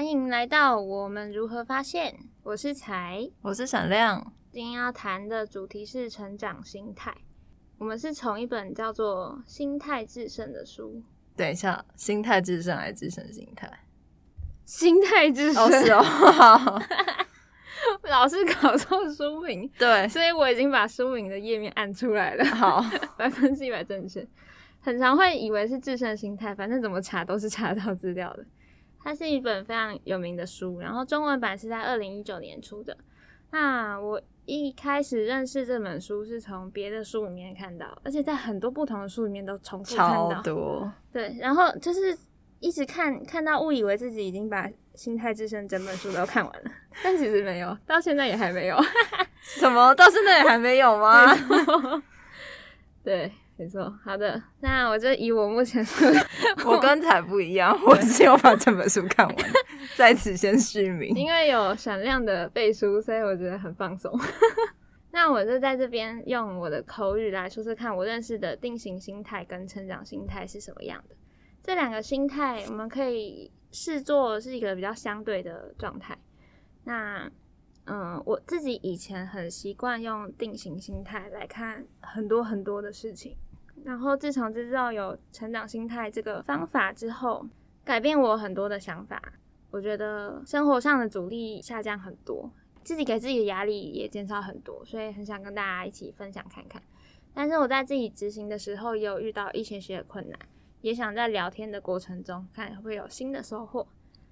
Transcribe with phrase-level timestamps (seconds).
[0.00, 2.20] 欢迎来到我们如何发现。
[2.42, 4.32] 我是才，我是闪亮。
[4.50, 7.14] 今天要谈的主题是成长心态。
[7.76, 11.02] 我们是从一本叫做《心态制胜》的书。
[11.36, 13.70] 等一下，心态制胜还是制胜心态？
[14.64, 15.64] 心态制胜。
[15.64, 16.82] 哦，是哦。
[18.08, 22.44] 老是搞错书名，对，所以我已经把书名的页面按出来了。
[22.46, 22.82] 好，
[23.18, 24.26] 百分之一百正确。
[24.80, 28.46] 很常会以为是制胜心态，反正怎么查都是查到资料的。
[29.02, 32.96] 它是一本非常有名的书，然后中文版是在二零一九年出的。
[33.50, 40.32] 那我一开始认识这本书是从别的书里面看到，而且在很多不同的书里面都重复看到。
[40.34, 40.92] 超多。
[41.12, 42.16] 对，然后就是
[42.60, 46.70] 一直看，看到误以为自己已经把《心态之胜》整本书都看完了，
[47.02, 48.76] 但其实没有，到现在也还没有。
[49.40, 49.94] 什么？
[49.94, 51.34] 到现在也还没有吗？
[53.02, 53.32] 对。
[53.60, 55.84] 没错，好的，那我就以我目前，
[56.64, 59.36] 我跟彩不一样， 我只有把这本书看完，
[59.96, 61.14] 在此先续名。
[61.14, 64.10] 因为有闪亮的背书，所以我觉得很放松。
[65.12, 71.14] 那我就在这边用我的口语来说说看，我认识的定型心态跟成长心态是什么样的。
[71.62, 76.16] 这两个心态，我们可以视作是一个比较相对的状态。
[76.84, 77.30] 那
[77.84, 83.36] 嗯，我自己以前很习惯用定型心态来看很多很多的事情。
[83.84, 87.46] 然后自从知道有成长心态这个方法之后，
[87.84, 89.20] 改变我很多的想法。
[89.70, 92.50] 我觉得生活上的阻力下降很多，
[92.82, 96.82] 自己给自己的压力也减少很多，所以很想跟大家一起分享看看。
[97.32, 100.38] 但是我在自己执行的时候，也有遇到一些些困难，
[100.80, 103.86] 也想在聊天的过程中看会不会有新的收获。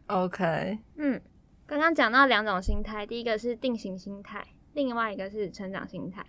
[0.08, 1.20] OK，嗯，
[1.66, 6.26] 刚刚讲到两种心态，第一个是定型心态，另外一个是成长心态。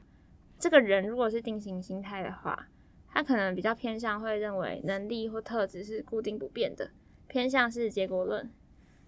[0.60, 2.68] 这个人如果是定型心态的话，
[3.12, 6.92] 他可能比较偏向会认为能力或特质是固定不变的，
[7.28, 8.50] 偏向是结果论。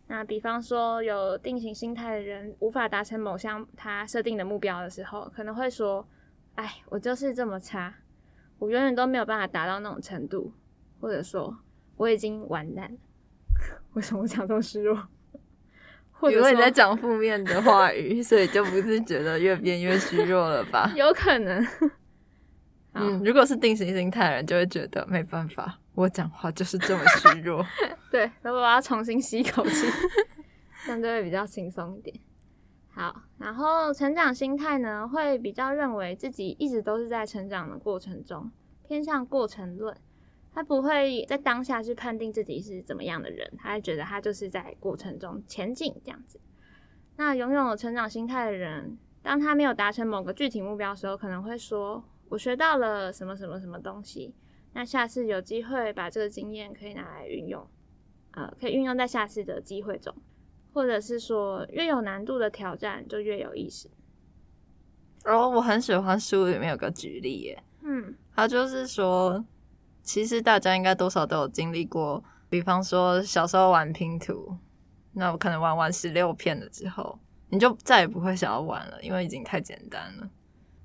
[0.07, 6.05] 那比方说有定型心态的人无法达成某项他设定的目标的时候，可能会说
[6.55, 7.93] ：“哎，我就是这么差，
[8.59, 10.53] 我永远都没有办法达到那种程度。”
[10.99, 11.57] 或者说
[11.97, 12.97] ：“我已经完蛋了。
[13.93, 15.07] ”为什么讲这么失落？
[16.29, 20.91] 因为你在讲负面的话语，所以就不是觉得越变越虚弱了吧？
[20.97, 21.65] 有可能。
[22.93, 27.65] 嗯，如果是定型心态的人，就会觉得没办法，我讲话就是这么虚弱。
[28.11, 29.87] 对，那我要重新吸一口气，
[30.85, 32.19] 这样就会比较轻松一点。
[32.93, 38.51] 好，然后成长心态呢，会比较认为自己一直都是在成长的过程中，
[38.85, 39.95] 偏向过程论，
[40.53, 46.41] 他不会在当下去判定自己是怎么样的人，他会觉得他就是在过程中前进这样子。
[47.15, 52.03] 那拥有成长心态的人，当他没有达成某个具体目标的时候，可能会说。
[52.31, 54.33] 我学到了什么什么什么东西，
[54.71, 57.67] 那下次有机会把这个经验可以拿来运用，
[58.31, 60.15] 呃，可以运用在下次的机会中，
[60.73, 63.91] 或者是说越有难度的挑战就越有意思。
[65.25, 69.43] 哦，我很喜欢书里面有个举例耶，嗯，他就是说，
[70.01, 74.55] 其实大家应该多少都有经历过，比方说小时候玩拼图，
[75.11, 77.19] 那我可能玩完十六片了之后，
[77.49, 80.29] 你就再也不会想要玩了，因为已经太简单了。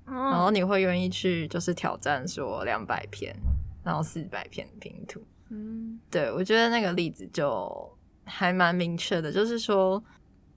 [0.07, 3.35] 然后你会愿意去就是挑战说两百篇，
[3.83, 5.21] 然后四百篇拼图。
[5.49, 10.01] 嗯，对我觉得那个例子就还蛮明确的，就是说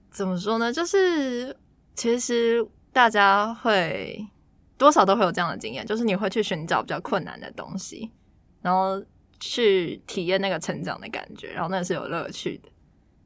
[0.09, 0.71] 怎么说呢？
[0.71, 1.55] 就是
[1.95, 4.25] 其实大家会
[4.77, 8.09] 多少都会有这样的经验，就是你会去寻找比较困难的东西，
[8.61, 9.03] 然后
[9.39, 12.69] 去体验那个成长的感觉，然后那是有乐趣的。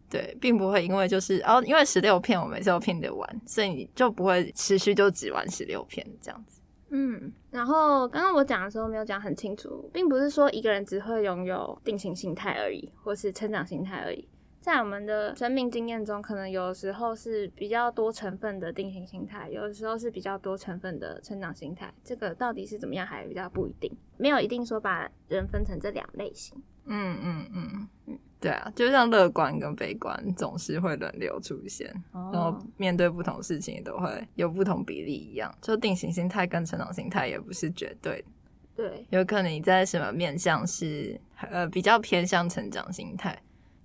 [0.10, 6.62] 对，并不会因为就是哦，因为十六片我每次都拼得完，所以你就不会持续就只玩十六片这样子。
[6.90, 14.28] 嗯，然后刚刚我讲的时候没有讲很清楚，并不是说一个人只会拥有定型心态而已，或是成长心态而已。
[14.62, 21.94] 在我们的生命经验中，可能有时候是比较多成分的定型心态，有的时候是比较多成分的成长心态。
[22.04, 26.58] 这个到底是怎么样，还比较不一定，没有一定说把人分成这两类型。
[26.86, 28.20] 嗯嗯嗯嗯。
[28.46, 35.52] 对啊，就像乐观跟悲观总是会轮流出现，然后面对不同事情都会有不同比例一样。
[35.64, 38.24] 就定型心态跟成长心态也不是绝对，
[38.76, 41.20] 对，有可能你在什么面向是
[41.50, 43.36] 呃比较偏向成长心态，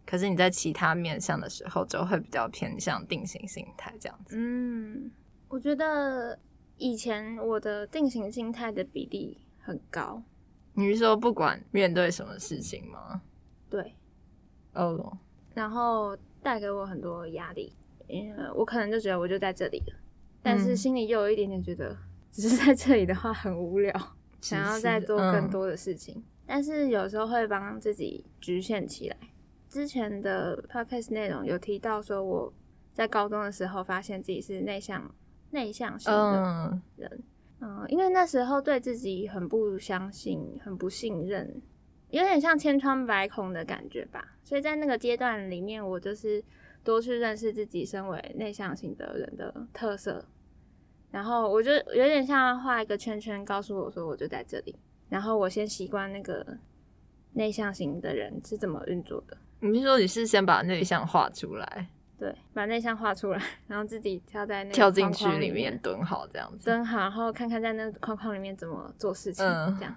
[0.04, 4.36] 可是你在其他面向的时候就会比较偏向定型心态这样子。
[4.38, 5.10] 嗯，
[5.48, 6.38] 我觉得
[6.76, 10.22] 以前我的定型心态的比例很高。
[10.74, 13.22] 你是说不管面对什么事情吗？
[13.70, 13.94] 对。
[14.74, 15.16] 哦，
[15.54, 17.72] 然后带给我很多压力，
[18.06, 19.94] 因为我可能就觉得我就在这里了，
[20.42, 21.96] 但是心里又有一点点觉得，
[22.30, 23.92] 只是在这里的话很无聊，
[24.40, 29.16] 想要再做更多的事情，但是有时候会帮自己局限起来，
[29.68, 32.52] 之前的 podcast 内容有提到说，我
[32.92, 35.14] 在高中的时候发现自己是内向
[35.50, 37.22] 内向型的人，
[37.60, 41.60] 嗯，因为那时候对自己很不相信，很不信任，
[42.10, 44.36] 有点像千疮百孔的感觉吧。
[44.44, 46.42] 所以在那个阶段里面，我就是
[46.84, 50.24] 多去认识自己身为内向型的人的特色，
[51.10, 54.76] 然后我就有点像画一个圈圈，告诉我说我就在这里，
[55.08, 56.58] 然后我先习惯那个。
[57.32, 59.36] 内向型的人是怎么运作的？
[59.60, 61.86] 你是说你是先把内向画出来？
[62.18, 69.44] 对，把内向画出来，然后自己跳在那跳进去里面蹲好这样子，蹲好，然后看看在那框框里面怎么做事情
[69.78, 69.94] 这样。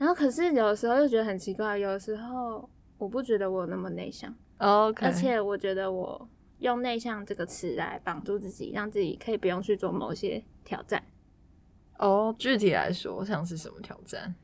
[0.00, 2.66] 然后可是有的时候又觉得很奇怪，有的时候
[2.96, 6.26] 我不觉得我那么内向，OK，而且我觉得我
[6.60, 11.02] 用内向这个词来绑住自己，让自己可以不用去做某些挑战。
[11.98, 14.34] 哦，具体来说像是什么挑战？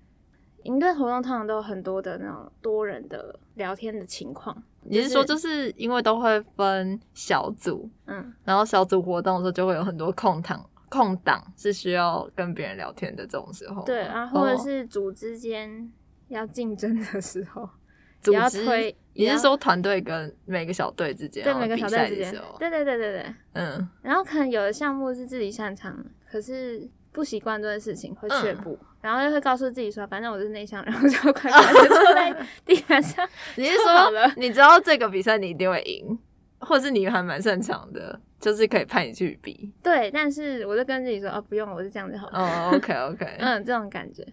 [0.65, 4.63] 营队活动通常都有很多的那种多人的聊天的情况。
[4.83, 13.85] 你是说，就是因为都会分小组，嗯，然后小组活动的时候就会有很多空档，空档是需要跟别人聊天的这种时候。
[13.85, 15.91] 对啊，或者是组之间
[16.29, 17.69] 要竞争的时候，
[18.21, 23.89] 组织你是说团队跟每个小队之间，对每个小队之间，对对对对对，嗯。
[24.03, 26.91] 然后可能有的项目是自己擅长，可是。
[27.13, 33.27] 不习惯这件事情会却步，然后又会告诉自己说，反正我是内向，然后就快快的坐在地板上。
[33.57, 36.19] 你是说，你知道这个比赛你一定会赢，
[36.59, 39.73] 或者是你还蛮擅长的，就是可以派你去比。
[39.83, 42.39] 对，但是我就跟自己说，哦，不用，我是这样就好了。
[42.39, 44.27] 哦，OK OK， 嗯，这种感觉。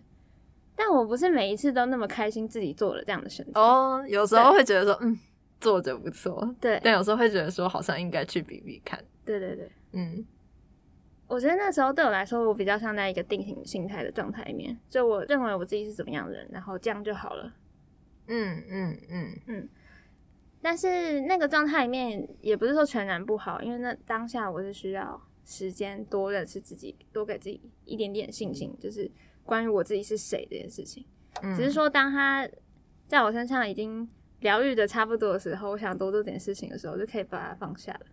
[0.76, 3.60] 但我不是每一次都那么开心自己做了这样的选择。
[3.60, 5.18] 哦，有时候会觉得说，嗯，
[5.62, 6.56] 做着不错。
[6.60, 9.00] 对，但有时候会觉得说，好像应该去比比看。
[9.24, 10.26] 对对对，嗯。
[11.26, 17.52] 我觉得那时候对我来说，我比较像在一个定型心态的状态里面，就我认为我自己是怎么样的人，然后这样就好了。
[18.28, 19.70] 嗯嗯嗯嗯。
[20.64, 29.12] 但是那个状态里面也不是说全然不好，因为那当下我是需要时间多认识自己，多给自己一点点信心，就是
[29.44, 31.06] 关于我自己是谁这件事情。
[31.56, 32.48] 只是说，当他
[33.08, 38.06] 在我身上已经疗愈的差不多的时候，我想多做点事情的时候，就可以把它放下了。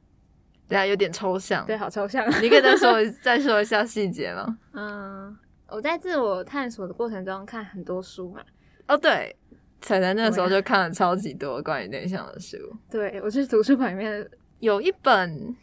[0.66, 1.64] 对啊，有点抽象。
[1.66, 2.26] 对，好抽象。
[2.42, 4.58] 你可以再说 再说一下细节吗？
[4.72, 5.38] 嗯，
[5.68, 8.42] 我在自我探索的过程中看很多书嘛。
[8.88, 9.36] 哦，对，
[9.80, 12.56] 彩彩那个时候就看了超级多关于内向的书。
[12.90, 14.28] 对，我去图书馆里面
[14.58, 15.56] 有一本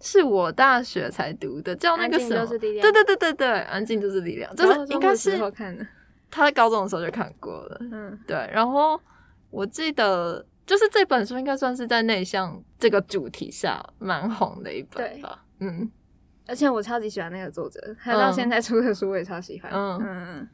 [0.00, 2.46] 是我大学才读的，叫那个什么？
[2.58, 4.54] 对对对对对，安静就是力量。
[4.56, 5.86] 就是应该是看的。
[6.30, 7.78] 他在高中的时候就看过了。
[7.80, 8.36] 嗯，对。
[8.52, 9.00] 然后
[9.50, 10.44] 我记得。
[10.68, 15.42] 就是这本书应该算是在内向这个主题下蛮红的一本吧。
[15.60, 15.90] 嗯，
[16.46, 19.72] 而且我超级喜欢那个作者，他到现在出的书我也超喜欢。
[19.72, 20.48] 嗯嗯嗯，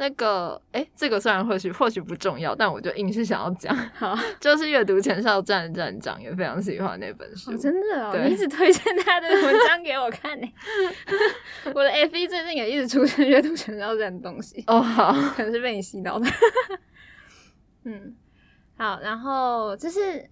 [0.00, 3.76] 那个哎，这个虽然或许或许不重要，但我就硬是想要讲。
[3.92, 7.54] 好，就是阅读前哨站站长也非常喜欢那本书。
[7.58, 10.48] 真的哦，你一直推荐他的文章给我看呢。
[11.74, 14.64] 我的 F 一最近也一直出现阅读前哨站的东西。
[14.68, 16.26] 哦，好， 可能是被你洗脑的。
[17.84, 18.16] 嗯。
[18.78, 20.26] 好，然后就是，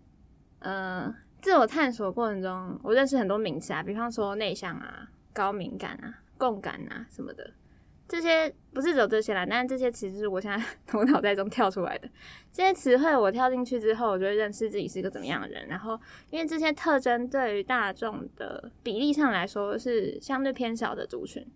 [0.60, 7.52] 呃，自我探索过程中，我认识很多名词啊，比方说内向啊、高敏感啊、共感啊什么的，
[8.08, 12.08] 这些不是只有这些啦，但这些词就是我现在 从脑袋中跳出来的
[12.50, 15.68] 这些词汇，我跳进去之后，我就会认识自己是一个怎么样的人。
[15.68, 16.00] 然后，
[16.30, 21.46] 因为这些特征对于大众的比例上来说是相对偏小的族群，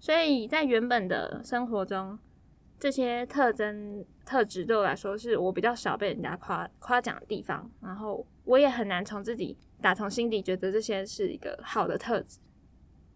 [0.00, 2.18] 所以在原本的生活中。
[2.80, 7.68] 这些特征特质对我来说，是我比较少被人家夸夸奖的地方。
[7.82, 12.38] 然后我也很难从自己打从心底觉得这些是一个好的特质。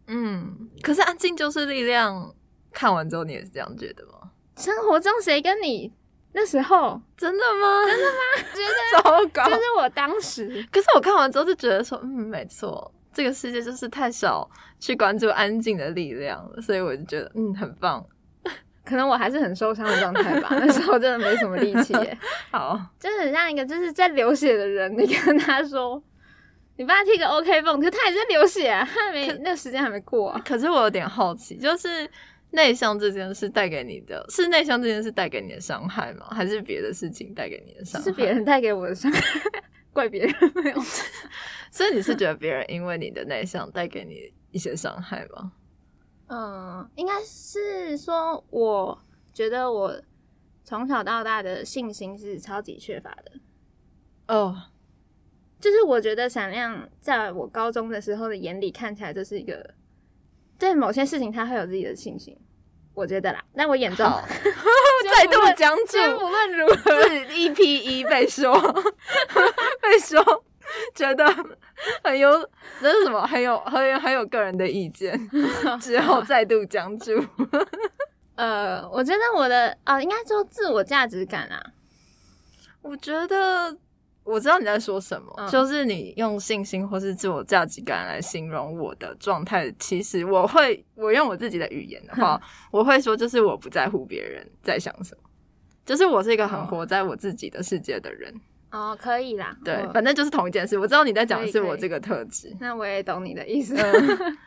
[0.08, 2.34] 嗯，可是安静就是力量。
[2.73, 4.31] 看完之后，你也是这样觉得吗？
[4.57, 5.93] 生活中谁跟你
[6.33, 7.87] 那时候真的吗？
[7.87, 8.21] 真的吗？
[8.55, 10.67] 觉得糟糕，就是我当时。
[10.71, 14.49] 可是我看完之后就觉得说，嗯，没错，这个世界就是太少
[14.81, 18.05] 去关注安静的力量了，所以我就觉得，嗯，很棒。
[18.85, 21.95] 可能我还是很受伤的状态吧， 那时候真的没什么力气。
[22.50, 26.02] 好，就是很像一个就是在流血的人，你跟他说，
[26.76, 30.37] 你帮他踢个 OK 泵，可他也在流血，他没那个时间还没过。
[30.45, 32.11] 可是我有点好奇，就是
[32.52, 36.28] 内向这件事带给你的是内向这件事带给你的伤害吗？
[36.30, 38.04] 还是别的事情带给你的伤害？
[38.04, 39.21] 是别人带给我的伤害，
[39.92, 40.80] 怪别人没有。
[41.71, 45.52] 所以你是觉得别人因为你的内向带给你一些伤害吗？
[46.28, 48.99] 嗯，应该是说，我
[49.32, 50.00] 觉得我
[50.62, 53.32] 从小到大的信心是超级缺乏的。
[54.28, 54.56] 哦，
[55.59, 59.75] 就是我觉得闪亮在我高中的时候的眼里看起来就是一个
[60.62, 62.38] 对某些事情他会有自己的信心，
[62.95, 63.42] 我觉得啦。
[63.57, 64.07] 但我眼中，
[65.12, 65.99] 再度僵住。
[66.25, 68.54] 无论如何，是一 P 一被说，
[69.83, 70.23] 被说
[70.95, 71.26] 觉得
[72.04, 72.31] 很有
[72.81, 73.26] 那是什么？
[73.26, 75.19] 很有很有很有个人的意见，
[75.83, 77.12] 之后再度僵住。
[78.37, 81.61] 呃，我觉得我的啊，应该说自我价值感啊。
[82.83, 83.76] 我觉得
[84.25, 89.69] 我知道你在说什么，就是你用信心或是自我价值感来形容我的状态。
[89.79, 95.29] 其实我会，我用我自己的语言的话，我会说，就是我不在乎别人在想什么，
[95.85, 98.33] 就是我是一个很活在我自己的世界的人。
[98.71, 100.79] 哦，可以啦，对，反正就是同一件事。
[100.79, 103.76] 我知道你在讲的是我这个特质，那我也懂你的意思。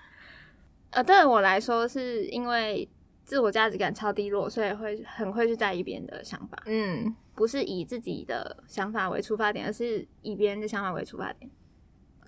[0.91, 2.87] 呃，对我来说，是因为。
[3.25, 6.57] 自我价值感超低落，所以会很会去在意别人的想法。
[6.67, 11.49] 嗯，不是以自己的想法为出发点，而是以别人的想法为出发点。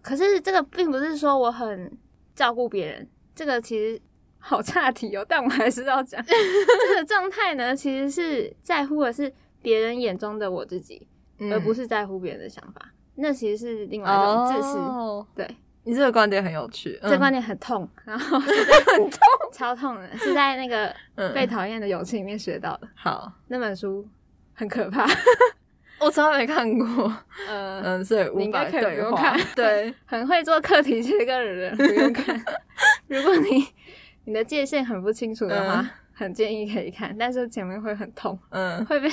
[0.01, 1.96] 可是这个并不是说我很
[2.34, 4.01] 照顾别人，这个其实
[4.39, 5.25] 好差题哦。
[5.30, 11.08] 但我还是要讲，这个状态呢，其实是在乎的是别人眼中的我自己，
[11.51, 12.94] 而不是在乎别人的想法。
[13.16, 15.25] 那其实是另外一种自私。
[15.36, 15.56] 对。
[15.88, 19.20] 你这个观点很有趣，这观点很痛，然后 很痛，
[19.53, 20.94] 超痛的，是在那个
[21.34, 22.89] 被讨厌的勇气里面学到的。
[22.94, 24.06] 好，那本书
[24.53, 25.08] 很可怕，
[26.01, 27.10] 我从来没看过。
[27.48, 29.39] 嗯嗯，所以应该可以不用看。
[29.56, 32.38] 对，很会做课题切割的人不用看。
[33.08, 33.65] 如果你
[34.25, 39.10] 你的界限很不清楚的话，很建议可以看，但是前面会很痛，嗯，会被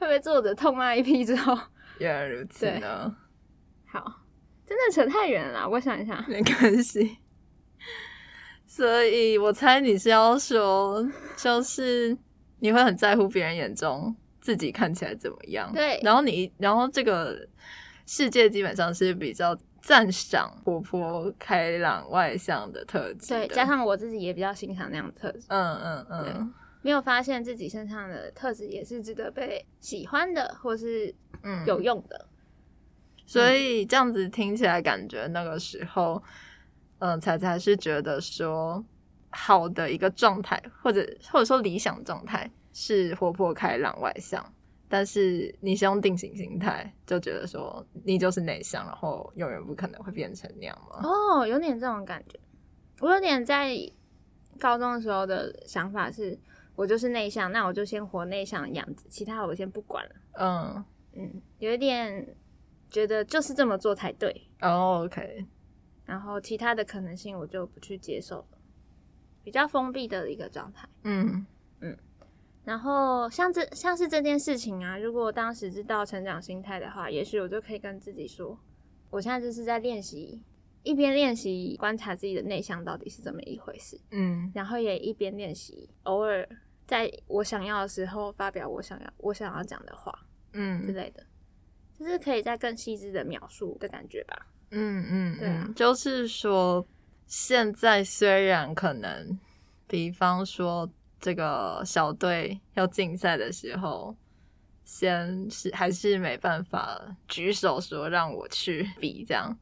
[0.00, 1.56] 会被作者痛骂一批之后。
[1.98, 3.14] 原来如此呢。
[3.86, 4.17] 好。
[4.68, 7.16] 真的扯太远了，我想一下，没关系。
[8.66, 11.02] 所以我猜你是要说，
[11.38, 12.14] 就是
[12.58, 15.72] 你会很在乎别人眼中自己看起来怎么样。
[15.72, 17.48] 对，然后你，然后这个
[18.04, 23.28] 世界基本上是比较赞赏活泼、开朗、外向的特质。
[23.28, 25.46] 对，加上我自己也比较欣赏那样的特质。
[25.48, 32.27] 嗯嗯嗯，没有发现自己身上的特质也是值得被喜欢的，或是嗯有用的。
[33.28, 36.20] 所以这样子听起来，感觉那个时候，
[36.98, 38.82] 嗯，才才是觉得说
[39.28, 44.42] 好的一个状态，或者或者说理想状态是活泼开朗外向。
[44.88, 51.06] 但是你是用定型心态，就觉得说你就是内向，然后永远不可能会变成那样吗？
[51.06, 52.40] 哦，有点这种感觉。
[53.00, 53.76] 我有点在
[54.58, 56.38] 高中的时候的想法是，
[56.74, 60.10] 我就是内向，那我就先活内向的样子，其他我先不管了。
[60.40, 62.26] 嗯嗯，有一点。
[62.90, 65.46] 觉得就是这么做才对哦，OK。
[66.04, 68.58] 然后其他的可能性我就不去接受了，
[69.44, 70.88] 比较封闭的一个状态。
[71.04, 71.46] 嗯
[71.80, 71.96] 嗯。
[72.64, 78.58] 然后像这像是这件事情啊，如果当时知道成长心态的话，也许我就可以跟自己说，
[79.10, 80.42] 我现在就是在练习，
[80.82, 84.00] 一边练习观察自己的内向到底是怎么一回事。
[84.10, 84.50] 嗯。
[84.54, 86.48] 然后也一边练习，偶尔
[86.86, 91.22] 在我想要的时候发表我想要我想要讲的话，嗯之类的。
[91.98, 94.46] 就是可以再更细致的描述的感觉吧。
[94.70, 96.86] 嗯嗯，对啊，就是说
[97.26, 99.38] 现在虽然可能，
[99.86, 100.88] 比方说
[101.18, 104.14] 这个小队要竞赛的时候，
[104.84, 109.58] 先是还是没办法举手说让我去比这样，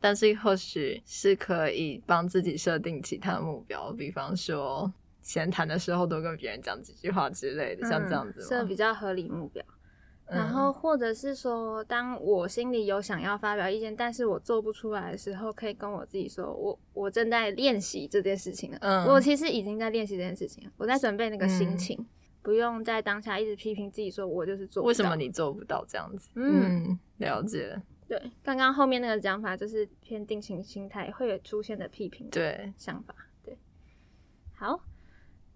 [0.00, 9.64] 但是或许是可以帮自己设定其他目标，比方说闲谈的时候多跟别人讲几句话之类的，像这样子，设比较合理目标。
[10.28, 18.78] 然后，或者是说，当我心里有想要发表意见，但是我做不出来的时候，可以跟我自己说，我我正在练习这件事情了。
[18.80, 22.04] 嗯，我其实已经在练习这件事情，我在准备那个心情，
[22.42, 24.82] 不用在当下一直批评自己，说我就是做。
[24.82, 26.28] 为什么你做不到这样子？
[26.34, 27.80] 嗯，了解。
[28.08, 32.28] 对，刚刚后面那个讲法就是偏定型心态会有出现的批评。
[32.30, 33.14] 对，想法。
[33.44, 33.56] 对，
[34.56, 34.80] 好。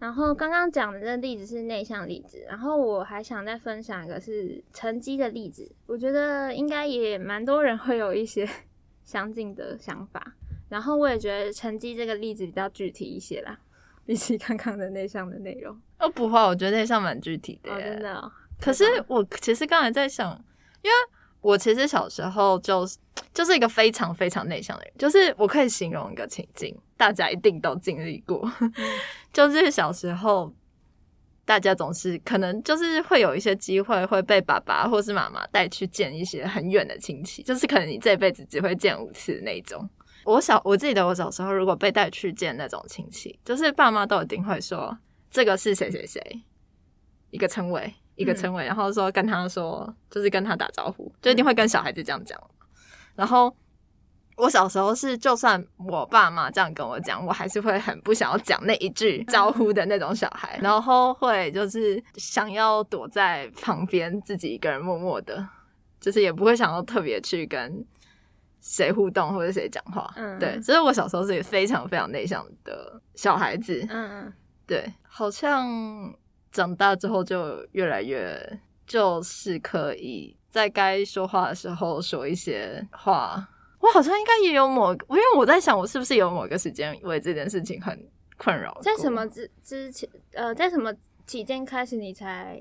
[0.00, 8.48] 然后刚刚讲的这个例子是内向例子，然后我还想再分享一个是成绩的例子，我觉得应该也蛮多人会有一些
[9.04, 10.34] 相近的想法。
[10.70, 13.58] 然后我也觉得成绩这个例子比较具体一些啦，
[14.06, 15.78] 比起刚刚的内向的内容。
[15.98, 17.70] 哦，不会，我觉得内向蛮具体的。
[17.70, 18.32] 哦，真的。
[18.58, 20.32] 可是我其实刚才在想，
[20.82, 20.94] 因为
[21.40, 22.98] 我其实小时候就是
[23.32, 26.76] 就是一个非常非常内向的人，就是我可以形容一个情境。
[26.96, 28.46] 大家一定都经历过，
[29.32, 30.52] 就是小时候，
[31.46, 39.88] 大家总是可能就是会有一些机会会被爸爸或是妈妈带去见一些很远的亲戚，就是可能你这辈子只会见五次那种。
[40.24, 44.98] 我小我记得我小时候如果被带去见那种亲戚，就是爸妈都一定会说
[45.30, 46.42] 这个是谁谁谁，
[47.30, 52.38] 一个称谓一个称谓，然后说跟他说就是跟他打招呼，就一定会跟小孩子这样讲，
[53.16, 53.54] 然后。
[54.36, 65.46] 我小时候是，就算我爸妈这样跟我讲，我还是会很不想要讲那一句招呼的那种小孩，然后会就是想要躲在旁边自己一个人默默的，
[66.00, 67.84] 就是也不会想要特别去跟
[68.62, 70.10] 谁互动或者谁讲话。
[70.16, 73.86] 嗯，对，所以我小时候是一个非常非常内向的小孩子。
[73.90, 74.32] 嗯嗯，
[74.66, 75.68] 对，好像
[76.50, 83.48] 长大之后就越来越就是可以在该说话的时候说一些话。
[83.80, 88.78] 我好像应该也有某，因为我在想，我是不是有某个时间为这件事情很困扰？
[88.82, 90.92] 在什么之之前，呃，在什么
[91.26, 92.60] 期间开始你才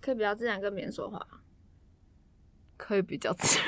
[0.00, 1.20] 可以比较自然跟别人说话？
[2.76, 3.58] 可以比较自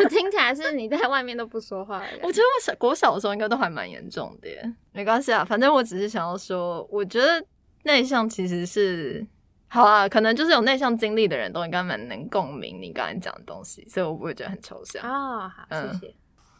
[0.00, 2.02] 然，听起来是你在外面都不说话。
[2.22, 4.48] 我觉得我小国小的时候应该都还蛮严重的，
[4.92, 7.42] 没关系啊，反正我只是想要说，我觉得
[7.84, 9.26] 内向其实是
[9.68, 15.48] 好啊，可能就是有内向经历的人都应该蛮能共鸣你刚才讲的东西，所以我不会觉得很抽象啊。
[15.48, 16.14] 好，谢谢。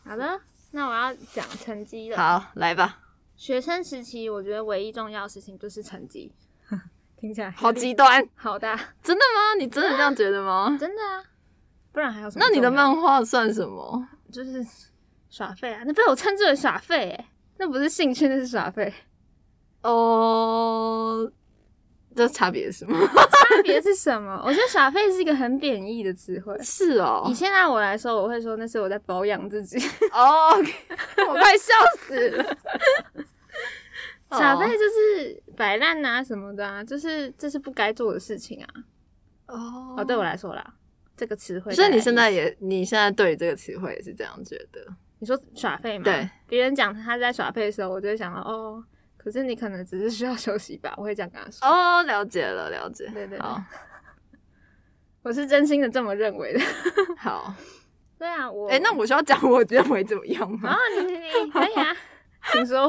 [0.05, 0.41] 好的，
[0.73, 2.17] 那我要讲成绩了。
[2.17, 3.01] 好，来吧。
[3.37, 6.33] 学生时期，我觉得唯一重要的事情就是成绩。
[7.17, 8.23] 听起来好极端。
[8.35, 8.69] 好的，
[9.03, 9.55] 真的吗？
[9.59, 10.75] 你真的这样觉得吗？
[10.79, 11.25] 真的啊，
[11.93, 12.45] 不然还有什么？
[12.45, 14.09] 那你的漫画算什么？
[14.31, 14.65] 就是
[15.31, 15.83] 耍废啊！
[15.87, 18.93] 那被我称之为耍废，哎，那不是兴趣，那是耍废。
[19.83, 21.31] 哦。
[22.17, 22.99] 这差别是什么？
[23.07, 24.43] 差别是什么？
[24.45, 26.59] 我觉得“耍废”是一个很贬义的词汇。
[26.61, 29.79] 是哦，以现在我来说，我会说那是我在保养自己。
[30.11, 30.51] 哦，
[31.29, 32.57] 我快笑死了。
[34.37, 38.69] 耍废就是摆烂啊什么的啊，就是这是不该做的事情啊。
[39.47, 40.75] 哦，哦，对我来说啦，
[41.17, 41.73] 这个词汇。
[41.73, 44.85] 所以你现在也，你现在对这个词汇也是这样觉得？
[45.21, 46.03] 你说耍废吗？
[46.03, 48.83] 对，别人讲他在耍废的时候，我就会想到哦。
[49.29, 51.69] 可是你可能只是需要休息吧，我会这样跟他说。
[51.69, 53.07] 哦，了解了，了解。
[53.13, 53.63] 对对好，
[55.23, 56.61] 我是真心的这么认为的。
[57.21, 57.53] 好，
[58.19, 60.71] 对啊，我哎，那我需要讲我认为怎么样吗？
[60.71, 61.95] 啊，你你你可以啊，
[62.53, 62.85] 请说。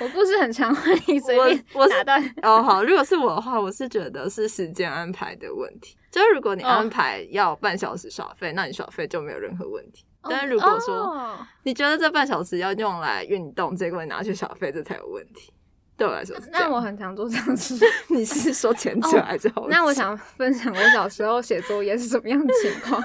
[0.00, 0.74] 我故事很长，
[1.06, 2.34] 你随便我打断。
[2.42, 5.96] 哦，好，如果是我的话，我是觉得是时间安排的问题。
[6.10, 10.04] 就是如果你安排要半小时耍费，那你耍费就没有任何问题。
[10.28, 15.52] 但是如果说你觉得这半小时要用来运动，结果你拿去小费，这才有问题。
[15.96, 17.78] 对我来说，那我很常做这样事。
[18.08, 19.68] 你是说前者还是后者？
[19.70, 23.02] 那我想分享我小时候写作业是什么样的情况。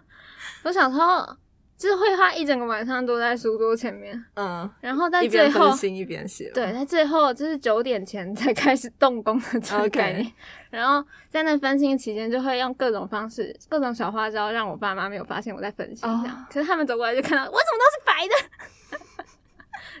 [0.64, 1.36] 我小时候。
[1.78, 10.32] 就是会花一整个晚上都在书桌前面，嗯，然后在最后一边写，对，在最后就是九点前才开始动工的这个概念。
[10.70, 16.00] 然后在那分心期间，就会用各种方式、各种小花招，让我爸妈没有发现我在分心。
[16.22, 19.24] 这样，可是他们走过来就看到我怎么都是白的，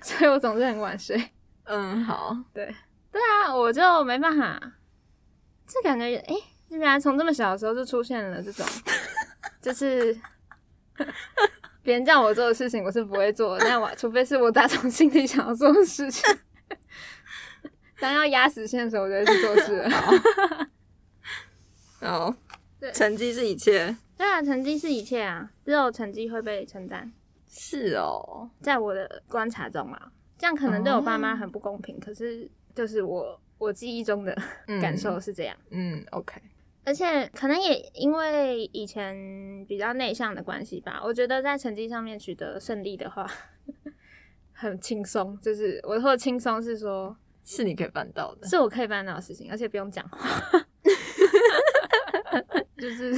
[0.02, 1.30] 所以我总是很晚睡。
[1.64, 2.74] 嗯，好，对，
[3.12, 4.58] 对啊，我就没办法，
[5.66, 6.34] 就感觉哎，
[6.70, 8.64] 竟然从这么小的时候就出现了这种，
[9.60, 10.18] 就是。
[11.86, 13.56] 别人叫我做的事情，我是不会做。
[13.60, 16.36] 那我除非是我打从心底想要做的事情。
[18.00, 19.88] 当要压死线的时候，我就会去做事。
[22.00, 22.34] 好，
[22.80, 23.96] 对，成绩是一切。
[24.18, 27.12] 对啊，成绩是一切啊，只有成绩会被称赞。
[27.48, 31.96] 是哦，在我的观察中啊，这样可能对我爸妈很不公平。
[32.00, 34.36] 可是，就是我我记忆中的
[34.82, 35.56] 感受是这样。
[35.70, 36.42] 嗯，OK。
[36.86, 43.28] 而且可能也因为以前比较内向的关系吧，我觉得在成绩上面取得胜利的话
[44.52, 45.36] 很轻松。
[45.42, 50.18] 就是我说轻松是说，是你可以办到的，是我可以办到的事情，而且不用讲话。
[52.78, 53.12] 就是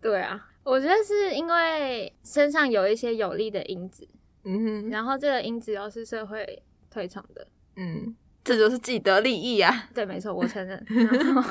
[0.00, 4.06] 对啊，我觉得是因为身上有一些有利的因子，
[4.44, 9.88] 嗯哼，然后这个因子又是社会推崇的，嗯，这就是既得利益啊。
[9.92, 10.86] 对，没错，我承认。
[10.88, 11.42] 然后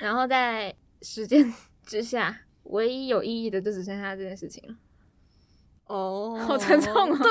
[0.00, 1.52] 然后在时间
[1.84, 4.74] 之下，唯一有意义的就只剩下这件事情了。
[5.86, 7.18] 哦， 好沉重。
[7.18, 7.28] 对，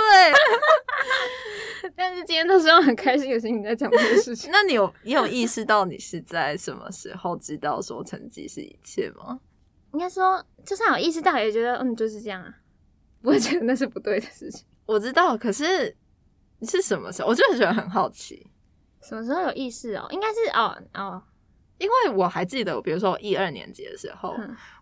[1.95, 4.51] 但是今天都是用很开心的心情在讲这件事情。
[4.51, 9.39] 那你有你有意识到你是在什么时候知道说成绩是一切吗？
[9.93, 12.53] 应该说，就算有意识到，也觉得嗯就是这样啊，
[13.21, 14.65] 不会觉得那是不对的事情。
[14.85, 15.95] 我知道，可是
[16.59, 17.29] 你是什么时候？
[17.29, 18.45] 我就是觉得很好奇，
[19.01, 20.05] 什么时候有意识哦？
[20.11, 21.23] 应该是哦哦。
[21.79, 24.35] 因为我还记得，比如说一二年级的时候，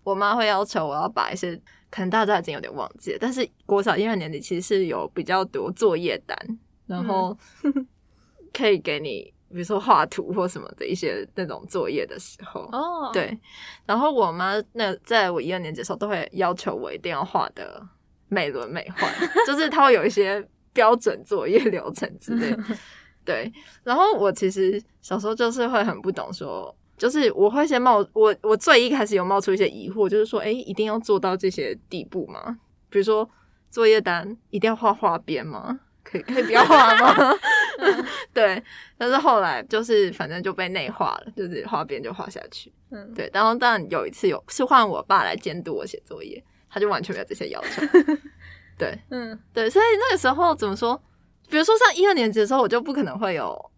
[0.04, 1.56] 我妈会要求我要把一些
[1.90, 6.36] 可能大家已经有点忘记了，但是国小一二年级其实是有比较多作业单，
[6.88, 7.38] 然后
[8.52, 13.38] 可以给你，比如说画图或什么的一些那种作业的时候，哦，对，
[13.86, 17.86] 然后我妈那在我一二年级的时候都会要求我一定要画的
[18.28, 19.06] 美轮美奂，
[19.46, 22.58] 就是她会有一些标准作业流程之类，
[23.24, 26.76] 对，然后我其实小时候就是会很不懂说。
[26.98, 32.58] 就是我会先冒我我最一开始有冒出一些疑惑，就是说，哎，一定要做到这些地步吗？
[32.90, 33.30] 比如说
[33.70, 35.80] 作业单一定要画画边吗？
[36.04, 37.34] 可以可以不要画吗？
[38.34, 38.64] 对，
[38.98, 42.72] 但是后来就是反正就被内化了，就是画边就画下去。
[42.92, 43.30] 嗯，对。
[43.34, 47.82] 然后当然有一次有是换我爸来监督我写作业，他就完全没有这些要求。
[48.80, 49.70] 对，嗯，对。
[49.70, 51.00] 所以那个时候怎么说？
[51.50, 53.72] 比如说上一二年级的时候，我就不可能会有，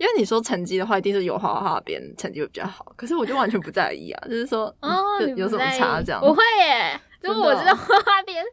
[0.00, 2.90] 因为你说成绩的话，一定是有画画边成绩会比较好。
[2.96, 6.18] 可是我就完全不在意啊， 就是说哦，有什么差这样？
[6.22, 6.98] 不会耶。
[7.20, 8.48] 如果我知道画画边会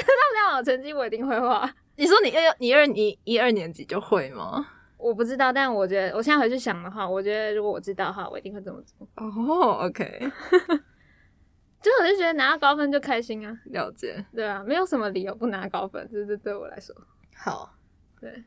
[0.00, 1.70] 得到这样好成绩，我一定会画。
[1.96, 4.66] 你说你二你二你一二年级就会吗？
[4.96, 9.06] 我不知道，但我觉得我现在回去想的话，我觉得如果我知道的话，我一定会这么做。
[9.16, 10.18] 哦，OK，
[11.82, 13.54] 就我就觉得拿到高分就开心啊。
[13.66, 16.94] 了解，对啊，没有什么理由不拿高分，这这对我来说
[17.36, 17.74] 好。
[18.20, 18.42] 对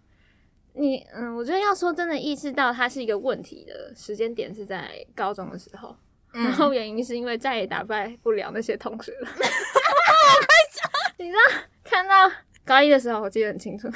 [0.73, 5.95] 你，嗯，我觉得要说真的意识到它是一个问题的时间点是在高中的时候，
[6.31, 9.29] 然后原因是因为再也打败不了那些同学了。
[11.17, 11.39] 你知道
[11.83, 12.31] 看到。
[12.63, 13.89] 高一的时候，我记得很清楚，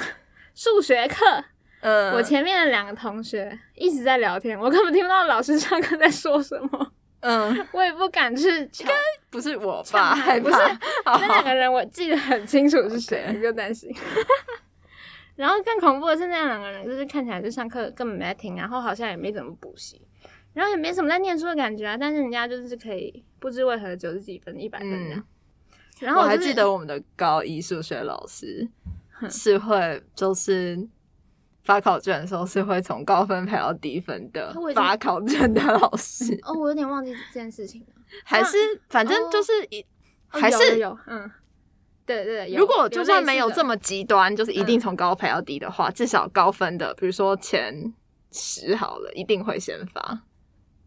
[0.54, 1.24] 数学课，
[1.80, 8.92] 嗯，我前面的两个同学一直在聊天，我根本听不到老师上课在说什么，嗯， 我也不敢去，应该
[9.30, 10.16] 不是我吧？
[10.42, 10.56] 不是，
[11.04, 13.88] 那两个人我记得很清楚是谁， 不用担心。
[15.36, 20.00] 然后更恐怖的是，那两个人就是看起来就上课根本没在听，然后好像也没怎么补习，
[20.54, 25.24] 然后也没什么在念书的感觉啊，但是人家就是可以不知为何九十几分、一百分这样。
[26.00, 28.68] 然后我还记得我们的高一数学老师
[29.30, 30.88] 是会，就是
[31.64, 36.38] 发考卷的时候是会从高分排到低分的发考卷的老师。
[36.42, 37.86] 哦，我有点忘记这件事情了。
[38.24, 38.56] 还是
[38.88, 39.84] 反正就是一
[40.28, 41.30] 还是有嗯，
[42.06, 42.54] 对对。
[42.54, 47.92] 如果就算没有这么极端，就是一定从高排到低的话，至少高分的，比如说前
[48.30, 50.20] 十好了，一定会先发。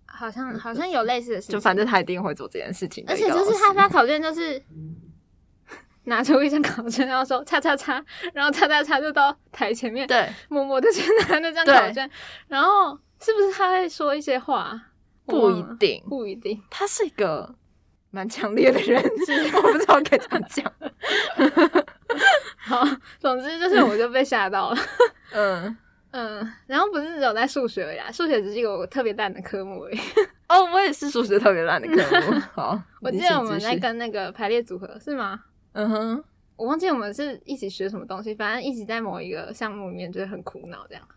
[0.08, 3.04] 好像好像有类似的事情，就反正他一定会做这件事情。
[3.08, 4.62] 而且就是他发考卷，就是
[6.06, 8.04] 拿出一张考卷，然后说“叉叉叉”，
[8.34, 12.10] 然后“叉叉叉”就到台前面，对，默默的去拿那张考卷。
[12.48, 14.88] 然后是不是他会说一些话？
[15.26, 16.60] 不一定，不一定。
[16.72, 17.56] 他是一个
[18.12, 20.72] 蛮强烈的人，我不知道该怎么讲。
[22.58, 22.84] 好，
[23.20, 24.78] 总之就是我就被吓到了。
[25.34, 25.78] 嗯。
[26.12, 30.00] 嗯，然后不是只有在数学呀，数学只是一个特别烂的科目而已。
[30.50, 32.40] 哦，我也是数学特别烂的科目。
[32.52, 35.40] 好，我记得我们在跟那个排列组合是吗？
[35.74, 36.24] 嗯哼，
[36.56, 41.08] 我忘记我们是一起学什么东西，反正一起在某一个项目里面就是很苦恼这样。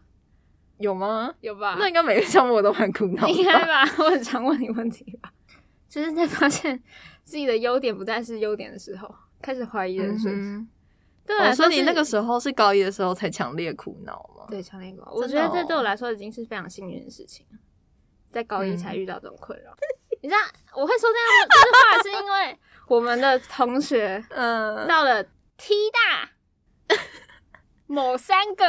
[0.77, 1.33] 有吗？
[1.41, 1.75] 有吧？
[1.79, 3.27] 那应该每个项目我都很苦恼。
[3.29, 3.85] 应该吧？
[3.97, 5.33] 我很常问你问题吧？
[5.93, 6.83] 就是在发现
[7.23, 10.67] 自己的优点不再是优点的时候，开始怀疑人生。
[11.27, 14.47] 对，所以你那个时候是高一的时候才强烈苦恼吗？
[14.49, 15.13] 对，强烈苦恼。
[15.13, 17.45] 我觉得这对我来说已经是非常幸运的事情，
[18.31, 19.77] 在高一才遇到这种困扰。
[20.23, 20.41] 你知道
[20.75, 25.23] 我会说这样这句话，是因为我们的同学， 嗯，到了
[25.59, 26.97] T 大
[27.87, 28.65] 某三个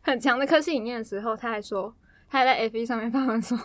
[0.00, 1.94] 很强的科系里面的时候，他还说，
[2.28, 3.56] 他还在 F 一上面发文说。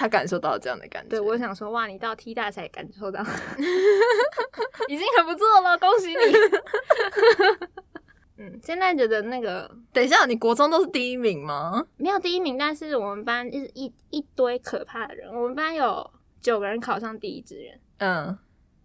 [0.00, 3.20] 他感受到这样的感觉，对我想说，哇，你到 T 大才感受到，
[4.88, 6.14] 已经很不错了，恭喜你。
[8.38, 11.84] 嗯，现在觉得那个，等一下，你国中都是第一名吗？
[11.98, 16.10] 没有第一名，但是我们班一一一堆可怕的人，我们班有
[16.40, 18.38] 九个人考上第一志愿，嗯，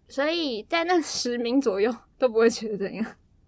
[0.06, 3.06] 所以在那十名左右都不会觉得怎样。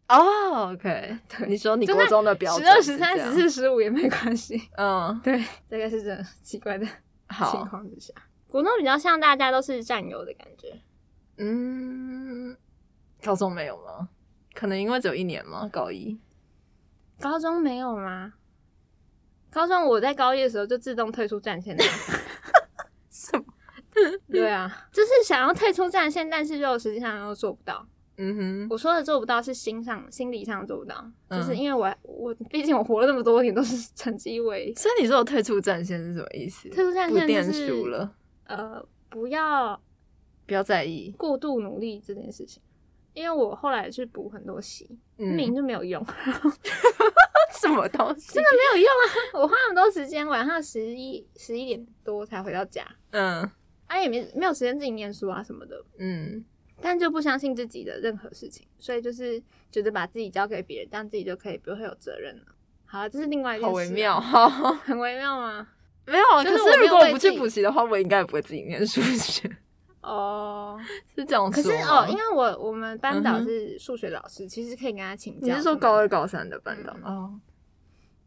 [0.09, 6.87] 哦，OK，对，你说你国中的标准十二、十三、十四、十五也没关系，嗯，对，大概是这奇怪的。
[7.29, 8.13] 情况之下，
[8.49, 10.81] 国中比较像大家都是战友的感觉。
[11.37, 12.57] 嗯，
[13.23, 14.09] 高中没有吗？
[14.55, 15.69] 可能因为只有一年吗？
[15.73, 16.19] 高一，
[17.21, 18.35] 高中没有吗？
[19.51, 21.83] 高中我在高一的时候就自动退出战线了。
[23.11, 23.45] 什么？
[24.31, 27.87] 对啊，就是想要退出战线，但是又实际上又做不到。
[28.21, 36.69] 嗯哼，我说的做不到是心上、心理上做不到，就是因为我我毕竟我活了那么多年都是 成绩为，所以你说退出战线是什么意思？
[36.71, 38.09] 退出战线就是
[38.47, 39.81] 呃，不要
[40.47, 41.15] 不要在意。
[41.17, 42.61] 过度努力这件事情，
[43.15, 46.05] 因为我后来去补很多习，明明就没有用，
[47.61, 48.33] 什么东西？
[48.35, 49.07] 真的没有用啊！
[49.35, 53.49] 我花那么多时间，晚上十一十一点多才回到家，嗯，
[53.87, 56.45] 啊也没没有时间自己念书啊什么的，嗯。
[56.81, 62.43] 但就不相信自己的任何事情，所以就是觉得把自己交给别人，这样自己就可以不会有责任了。
[62.85, 63.67] 好，这是另外一件事。
[63.67, 64.21] 好微妙，
[64.85, 65.69] 很微妙吗？
[66.07, 69.51] 没有，可是如果我不去补习的话，我应该也不会自己念数学。
[70.01, 70.81] 哦，
[71.15, 71.63] 是这样说。
[71.63, 75.49] 可是哦，因为我我们班导是数学老师，其实可以跟他请教。
[75.49, 76.95] 你是说高二、高三的班导？
[77.05, 77.39] 哦，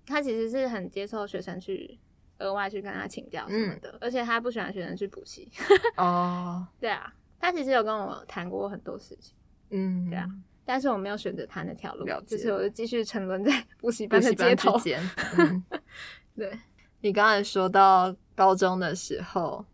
[0.06, 1.98] 他其实是很接受学生去
[2.38, 5.50] 额外去跟他请教什么的，而且他不喜欢学生去补习。
[5.98, 7.12] 哦，对啊。
[7.42, 9.36] 他其实有跟我谈过很多事情，
[9.72, 10.30] 嗯，对啊。
[10.64, 14.80] 但是我没有选择他那条路，就是我就继续沉沦在 补习班的街头。
[16.38, 16.58] 对，
[17.02, 19.66] 你刚才说到高中的时候，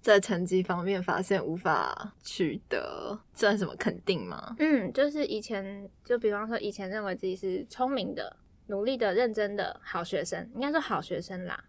[0.00, 4.54] 在成绩方面发现无法取得算什么肯定吗？
[4.58, 11.64] 嗯，就是以前就比方说以前认为自己是聪明的、努力的、认真的好学生，应该是好学生啦。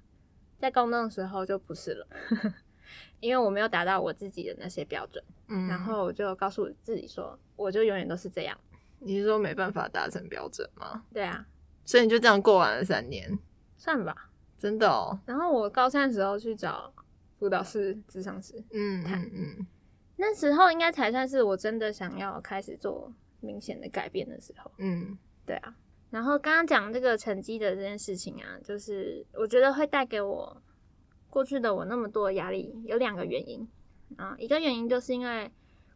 [0.59, 2.07] 在高中的时候就不是了，
[3.19, 8.57] 因为我没有达到我自己的那些标准，嗯，然后我就告诉自己说，我就永远都是这样。
[8.99, 11.03] 你是说没办法达成标准吗？
[11.13, 11.45] 对啊，
[11.83, 13.37] 所以你就这样过完了三年，
[13.77, 15.19] 算吧，真的哦。
[15.25, 16.91] 然后我高三的时候去找
[17.37, 19.67] 辅导师、智商师，嗯嗯嗯，
[20.15, 24.71] 那时候应该才算是我真的想要开始做明显的改变的时候。
[24.77, 25.75] 嗯，对啊。
[26.09, 30.61] 然后刚刚讲这个成绩的这件事情啊，就是我觉得会带给我
[31.29, 33.67] 过去的我那么多压力，有两个原因
[34.17, 35.51] 啊，一个原因就是因为。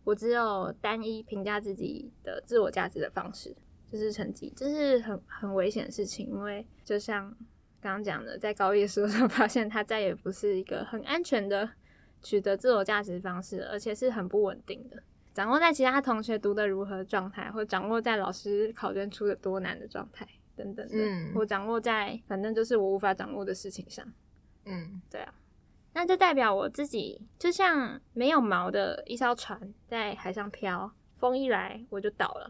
[0.05, 3.55] 我只有单一评价自己的自我价值的方式，
[3.91, 6.27] 就是成绩，这是很很危险的事情。
[6.29, 7.29] 因为就像
[7.79, 11.69] 刚刚讲的，在高一的时候发现，它再也不是一个很安全的
[12.23, 24.12] 取得自我价值方式，而且是很不稳定的，掌握在其他同学读的如何状态，或掌握在老师考卷出的多难的状态等等的，或掌握在反正就是我无法掌握的事情上。
[24.65, 25.36] 嗯，对啊。
[25.99, 32.49] 那就代表我自己就像没有锚的一艘船在海上漂，风一来我就倒了，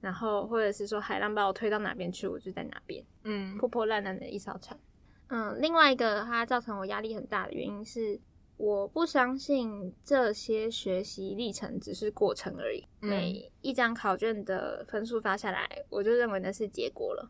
[0.00, 4.78] 然后或者是说海浪把我推到哪边去，我就在哪边，嗯，破破烂烂的一艘船。
[5.26, 8.20] 嗯，另外一个它造成我压力很大的原因是，
[8.58, 17.28] 我不相信这些学习历程只是过程而已，每一张考卷的分数发下来，我就认为那是结果了，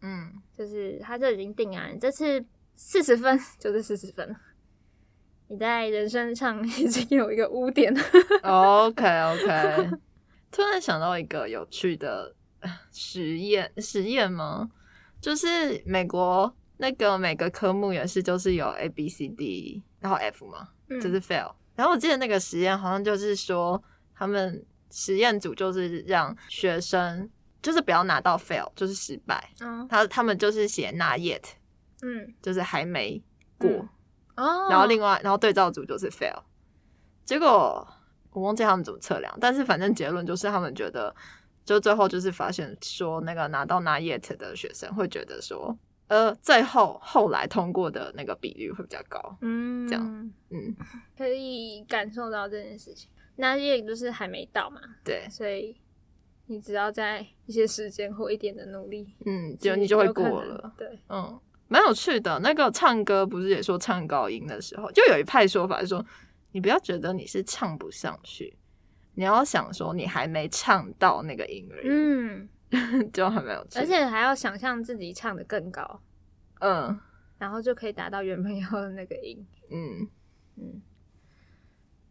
[0.00, 2.42] 嗯，就是它就已经定案，这次。
[2.80, 4.36] 四十分 就是四十分，
[5.48, 7.92] 你在人生上已经有一个污点。
[8.44, 9.90] OK OK，
[10.52, 12.32] 突然想到一个有趣的
[12.92, 14.70] 实验，实验吗？
[15.20, 21.52] 就是美国那个每个科目也是，就是有 A B C D，然后 F 嘛，就是 fail。
[21.74, 23.82] 然后我记得那个实验好像就是说，
[24.14, 27.28] 他们实验组就是让学生
[27.60, 29.50] 就是不要拿到 fail，就是失败。
[29.60, 31.42] 嗯，他他们就是写 not yet。
[32.02, 33.22] 嗯，就是还没
[33.58, 33.68] 过。
[34.36, 36.42] 哦，然后另外，然后对照组就是 fail，
[37.24, 37.84] 结果
[38.30, 41.12] 我忘记他们怎么测量，但是反正结论就是他们觉得，
[41.64, 50.76] 就最后就是发现说，那个拿到 not yet 的学生会觉得说，呃，最后后来通过的那个比率会比较高，嗯，这样，嗯，
[51.16, 55.76] 可以感受到这件事情，not yet 就是还没到嘛，对，所以
[56.46, 61.40] 你只要在一些时间或一点的努力，嗯，就你就会过了，对，嗯。
[61.68, 66.04] 蛮有趣的，那个唱歌不是也说唱高音的时候，就有一派说法是说，
[66.52, 68.56] 你不要觉得你是唱不上去，
[69.14, 72.48] 你要想说你还没唱到那个音而已，嗯，
[73.12, 76.00] 就很没有趣，而且还要想象自己唱的更高，
[76.60, 76.98] 嗯，
[77.38, 80.08] 然后就可以达到原本要的那个音，嗯
[80.56, 80.82] 嗯。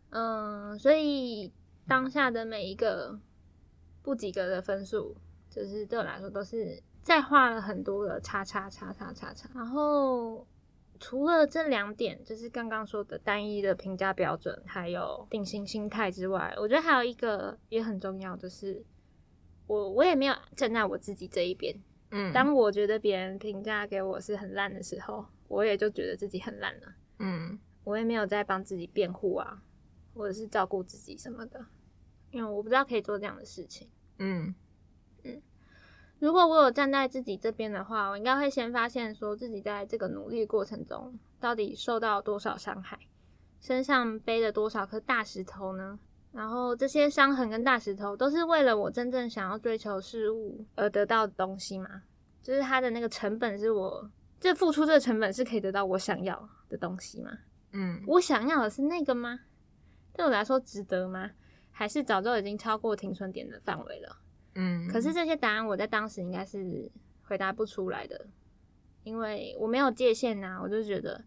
[0.09, 1.51] 嗯，所以
[1.87, 3.19] 当下的每一个
[4.03, 5.17] 不及格的分数，
[5.49, 6.81] 就是对我来说都是。
[7.07, 10.45] 再画了很多个叉叉叉叉叉叉，然后
[10.99, 18.83] 除了这两点，就是刚刚说的单一的评价标准，还有定型心态之外，我觉得还有一个也很重要，就是
[19.67, 21.73] 我我也没有站在我自己这一边。
[22.11, 26.93] 嗯，当我觉得别人评价给我是很烂的时候，我也就觉得自己很烂了。
[27.19, 29.63] 嗯，我也没有在帮自己辩护啊，
[30.13, 31.65] 或者是照顾自己什么的，
[32.31, 33.87] 因为我不知道可以做这样的事情。
[34.17, 34.53] 嗯。
[36.19, 42.97] 如果我有站在自己这边的话，我应该会先发现说自己在这个努力过程中到底受到多少伤害，
[43.59, 45.99] 身上背了多少颗大石头呢？
[46.31, 52.03] 然后这些伤痕跟大石头都是为了我真正想要追求事物而得到的东西吗？
[52.43, 57.31] 就是它的那个成本是我这付出这个成本是可以得到我想要的东西吗？
[57.73, 59.39] 嗯，我想要的是那个吗？
[60.13, 61.31] 对我来说值得吗？
[61.71, 64.17] 还是早就已经超过停损点的范围了？
[64.59, 66.91] 嗯，可是这些答案我在当时应该是
[67.27, 68.25] 回答不出来的，
[69.03, 71.23] 因为我没有界限呐，我就觉得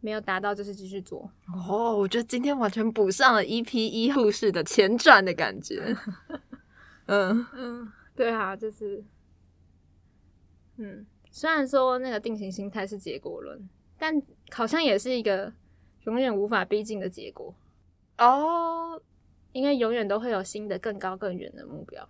[0.00, 1.30] 没有达到就是继续做。
[1.68, 5.96] 哦，我觉得今天完全补上了 EP 一护士的前传的感觉。
[7.06, 9.04] 嗯嗯，对啊，就是，
[10.78, 14.20] 嗯，虽然说那个定型心态是结果论，但
[14.50, 15.52] 好像也是一个
[16.06, 17.54] 永远无法逼近的结果
[18.18, 19.00] 哦，
[19.52, 22.08] 因为永远都会有新的更高更远的目标。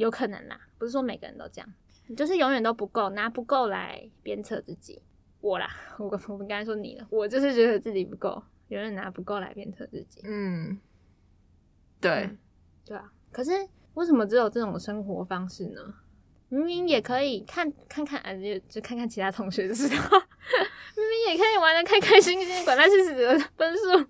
[0.00, 1.70] 有可能啦，不是说每个人都这样，
[2.06, 5.02] 你就是永远都不够，拿不够来鞭策自己。
[5.42, 10.22] 我啦，我我们刚才说你了，我就是觉得自己不够，永远拿不够来鞭策自己。
[10.24, 10.78] 嗯，
[12.00, 12.30] 对，
[12.86, 13.50] 对啊，可是
[13.92, 15.82] 为什么只有这种生活方式呢？
[16.48, 19.96] 明明也可以看看看，啊，就就看看其他同学就知道，
[20.96, 24.08] 明明也可以玩的开开心心，管他是死的分数，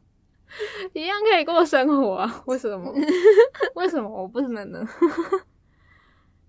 [0.93, 2.43] 一样可以过生活啊？
[2.47, 2.95] 为什么？
[3.75, 4.87] 为什么我不能呢？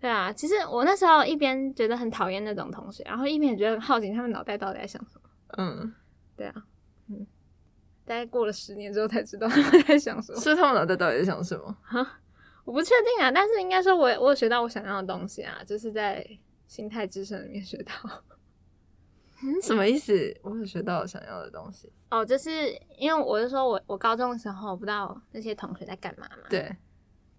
[0.01, 5.29] 对啊，其实我那时候一边觉得很讨厌那种同学，然后一边也觉得很好奇他们脑袋到底在想什么。
[5.59, 5.93] 嗯，
[6.35, 6.65] 对啊，
[7.07, 7.27] 嗯，
[8.03, 10.39] 大概过了十年之后才知道他们在想什么。
[10.41, 11.77] 是他们脑袋到底在想什么？
[11.83, 12.19] 哈，
[12.65, 16.25] 我不确定啊，但是应该说我我有学到我想要的东西啊，就是在
[16.65, 17.93] 心态之声里面学到。
[19.43, 20.35] 嗯，什么意思？
[20.41, 21.91] 我有学到我想要的东西。
[22.09, 26.47] 哦，就是因为我是说我我高中的时候不知道那些同学在干嘛嘛。
[26.49, 26.75] 对。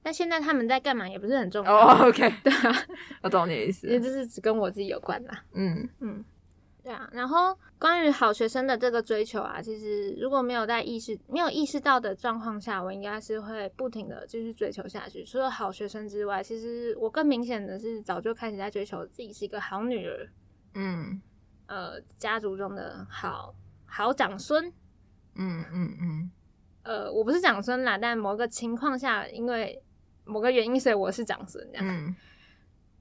[0.03, 1.73] 但现在他们在干嘛也不是很重要。
[1.73, 2.77] 哦，OK， 对啊，
[3.23, 3.87] 我懂你的意思。
[3.87, 5.45] 因为这是只跟我自己有关啦。
[5.53, 6.25] 嗯嗯，
[6.83, 7.09] 对啊。
[7.12, 15.25] 然后关于好学生的这个追求啊，其实如果没有在意识、没有意识到的状况下，我应该是会不停的继续追求下去。
[15.25, 20.29] 除了好学生之外，其实我更明显的是早就开始在追求自己是一个好女儿。
[20.75, 21.23] 嗯，
[21.67, 23.55] 呃，家族中的好
[23.87, 24.67] 好长孙。
[25.37, 26.31] 嗯嗯嗯。
[26.83, 29.81] 呃，我不是长孙啦，但某个情况下，因为
[30.25, 31.87] 某个原因，所以我是长孙这样。
[31.87, 32.15] 嗯，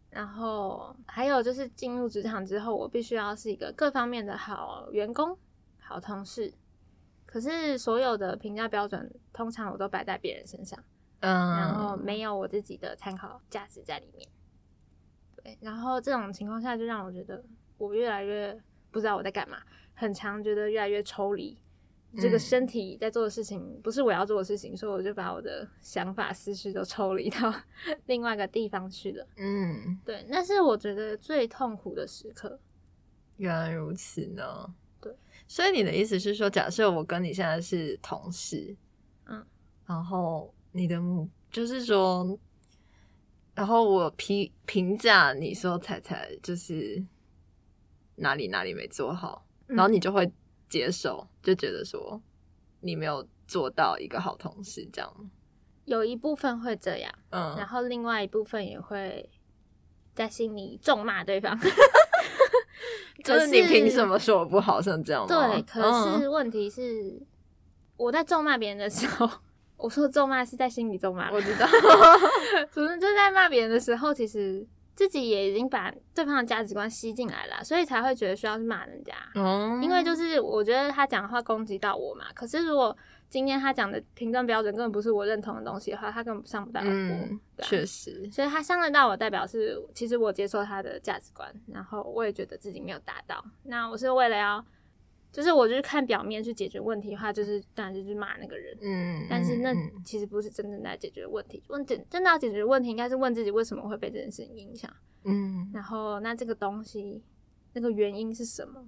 [0.09, 5.37] 然后还有就是进入职场之后，我必须要是一个各方面的好员工、
[5.79, 6.53] 好同事。
[7.25, 10.77] 可是所有的评价标准，通常我都摆在别人身上，
[11.21, 14.27] 嗯，然后没有我自己的参考价值在里面。
[15.41, 17.41] 对，然后这种情况下，就让我觉得
[17.77, 19.59] 我越来越不知道我在干嘛，
[19.93, 21.57] 很常觉得越来越抽离。
[22.17, 27.53] 这个身体在做的事情不是我要做的事情，所以我就把我的想法思绪都抽离到
[28.07, 29.25] 另外一个地方去了。
[29.37, 32.59] 嗯，对，那是我觉得最痛苦的时刻。
[33.37, 34.73] 原来如此呢。
[34.99, 35.15] 对，
[35.47, 38.75] 所以你的意思是说，假设我跟你现在是同事，
[39.27, 39.45] 嗯，
[39.85, 42.37] 然后你的目就是说，
[43.55, 47.01] 然后我评评价你说彩彩就是
[48.15, 50.29] 哪里哪里没做好，然后你就会。
[50.71, 52.21] 接受就觉得说
[52.79, 55.29] 你没有做到一个好同事，这样
[55.83, 59.29] 有一部分会这样，嗯，然后另外一部分也会
[60.15, 61.59] 在心里咒骂对方。
[63.21, 65.47] 就是你凭什么说我不好，像这样吗？
[65.49, 67.21] 对，可是问题是
[67.97, 69.29] 我在咒骂别人的时候，
[69.75, 71.67] 我说咒骂是在心里咒骂，我知道，
[72.71, 74.65] 主是就在骂别人的时候，其实。
[75.07, 79.13] 自己也已经把对方的价值观吸进来了，所以才会觉得需要去骂人家。
[79.33, 82.25] 哦，因为就是我觉得他讲的话攻击到我嘛。
[82.35, 82.95] 可是如果
[83.27, 87.63] 今天他讲的评断标准根本不是我认同的东西的话，他根本上不到我。
[87.63, 93.43] 确实，所以他伤得到我，代表是其实我接受他的价值观，然后我也觉得自己没有达到。
[93.63, 94.63] 那我是为了要。
[95.31, 101.63] 就是我就是看表面去解决问题的话，就是当然就是骂那个人，嗯，但是那其实不是真正在解决问题。
[101.69, 107.23] 问真真的要解决问题，应该是问自己为什么会被这件事情影响，嗯，然后那这个东西
[107.73, 108.85] 那个原因是什么？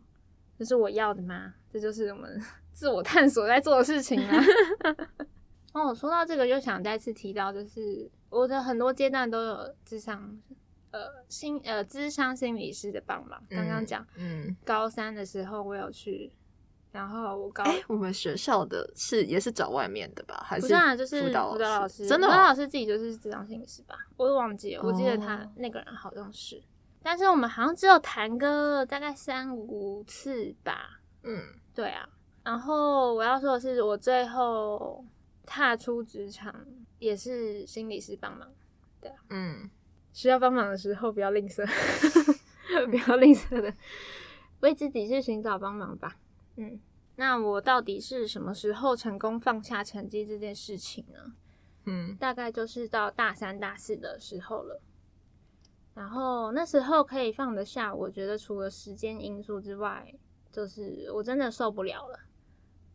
[0.60, 1.54] 这是我要的吗？
[1.72, 2.40] 这就是我们
[2.74, 4.44] 自我探索在做的事情啊。
[5.74, 10.38] 哦，说到这个，又想再次提到，就是我的很多阶段都有智商。
[10.94, 13.44] 呃，心呃，智商心理师的帮忙。
[13.50, 16.32] 刚刚讲，嗯，高三的时候我有去，
[16.92, 20.44] 然后我高，我们学校的是也是找外面的吧？
[20.46, 22.06] 还是就是辅导老师？
[22.06, 23.98] 真的，辅导老师自己就是智商心理师吧？
[24.18, 26.62] 我都忘记了，我记得他那个人好像是，
[27.02, 31.02] 但是我们好像只有谈个大概三五次吧。
[31.24, 31.42] 嗯，
[31.74, 32.08] 对啊。
[32.44, 35.04] 然后我要说的是，我最后
[35.44, 36.54] 踏出职场
[37.00, 38.48] 也是心理师帮忙，
[39.02, 39.68] 对啊，嗯。
[40.14, 41.66] 需要帮忙的时候，不要吝啬，
[42.90, 43.74] 不要吝啬的
[44.62, 46.16] 为自己去寻找帮忙吧。
[46.56, 46.80] 嗯，
[47.16, 51.34] 那我到底是什么时候成功放下成绩这件事情呢？
[51.86, 54.80] 嗯，大概就是到大三、大四的时候了。
[55.96, 60.14] 然后那时候可以放得下，我觉得除了时间因素之外，
[60.52, 62.20] 就是我真的受不了了。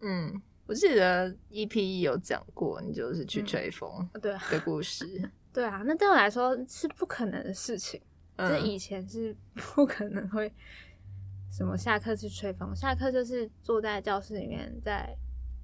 [0.01, 5.31] 嗯，我记得 EP 有讲过，你就是去吹风对的故事。
[5.53, 8.01] 对啊，那对我来说是不可能的事情。
[8.37, 9.37] 这以前是
[9.75, 10.53] 不可能会
[11.51, 15.13] 什么下课去吹风，下课就是坐在教室里面再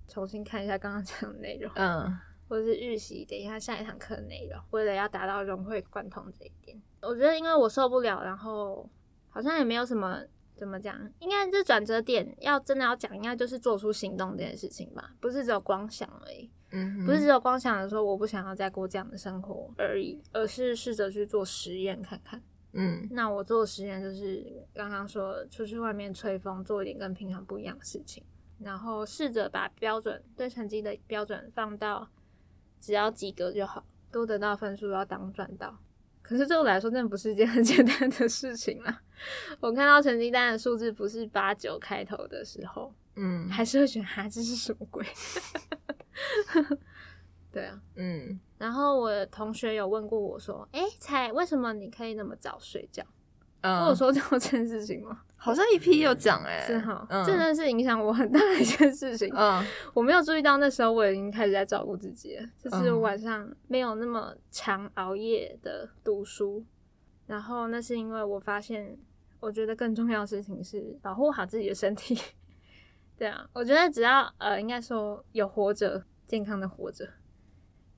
[0.09, 6.77] 重新看一下刚刚讲的内容，嗯， 或者是预习，等一下下一堂课的内容，为了要达到融会贯通这一点。
[7.01, 8.91] 我觉得因为我受不了，然后
[9.29, 10.21] 好像也没有什么
[10.57, 16.51] 怎么讲，应该这转折点要真的要讲，应该就是做出行动这件事情吧，不是只有光想而已。
[17.05, 22.43] 不是只有光想着说我不想要再过这样的生活而已，而是试着去做实验看看。
[22.73, 24.45] 嗯，那我做实验就是
[24.75, 28.25] 刚刚说出去外面吹风，做一点跟平常不一样的事情，
[28.59, 32.09] 然后试着把标准对成绩的标准放到
[32.81, 35.79] 只要及格就好，多得到分数要当赚到。
[36.21, 39.03] 可是对我来说，真的不是一件很 简单的事情啦。
[39.61, 45.05] 我看到成绩单的数字不是八九开头的时候，嗯，还是会觉得哈，这是什么鬼？
[47.53, 48.39] 对啊，嗯。
[48.59, 53.03] 然后我同学有问过我说：“哎，彩，为什么你可以那么早睡觉？”
[53.63, 55.23] 我有说过这件事情吗？
[55.37, 59.31] 好像一批有讲哎， 是哈，真的是影响我很大的一件事情。
[59.35, 66.65] 嗯，我没有注意到那时候我已经开始在照顾自己了，就是晚上没有那么长熬夜的读书。
[67.27, 68.99] 然后那是因为我发现，
[69.41, 72.19] 我觉得更重要的事情是保护好自己的身体。
[73.17, 77.09] 对啊，我觉得只要呃，应该说有活着，健康的活着，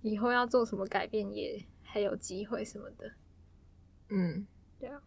[0.02, 3.10] 以后要做什么改变也还有机会什么的。
[4.10, 4.46] 嗯，
[4.78, 5.00] 对啊。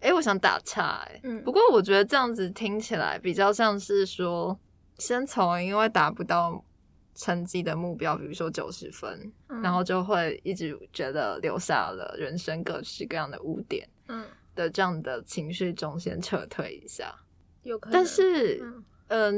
[0.00, 4.58] 哎，我想打岔哎，不过我觉得这样子听起来比较像是说，
[4.98, 6.62] 先从因为达不到
[7.14, 9.32] 成绩的目标，比如说九十分，
[9.62, 17.14] 然后就会一直觉得留下了人生各式各样的污点，嗯的这样的情绪中先撤退一下。
[17.62, 18.84] 有可能，但是嗯，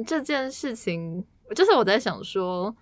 [0.04, 2.74] 这件事情就是我在想说，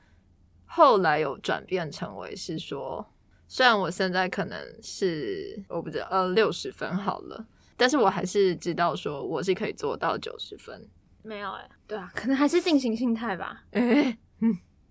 [0.65, 3.07] 后来有转变成为是说，
[3.49, 7.47] 虽然我现在可能是我不知道呃六十分好了。
[7.79, 10.89] 但是我还是知道说我是可以做到九十分，
[11.23, 14.17] 没有哎，对啊，可能还是定型心态吧，哎，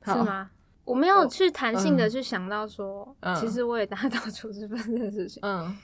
[0.05, 0.51] 是吗？
[0.83, 5.75] 我没有去弹性的去想到说，其实我也达到九十分这件事情，嗯，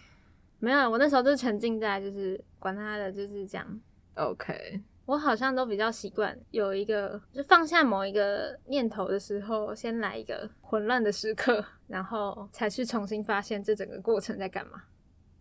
[0.60, 3.82] 没有，我那时候就沉浸在就是管他的就是这样
[4.14, 14.84] ，OK，我好像都比较习惯有一个就放下某一个念头的时候，先来一个混乱的时刻， 然后才去重新发现这整个过程在干嘛。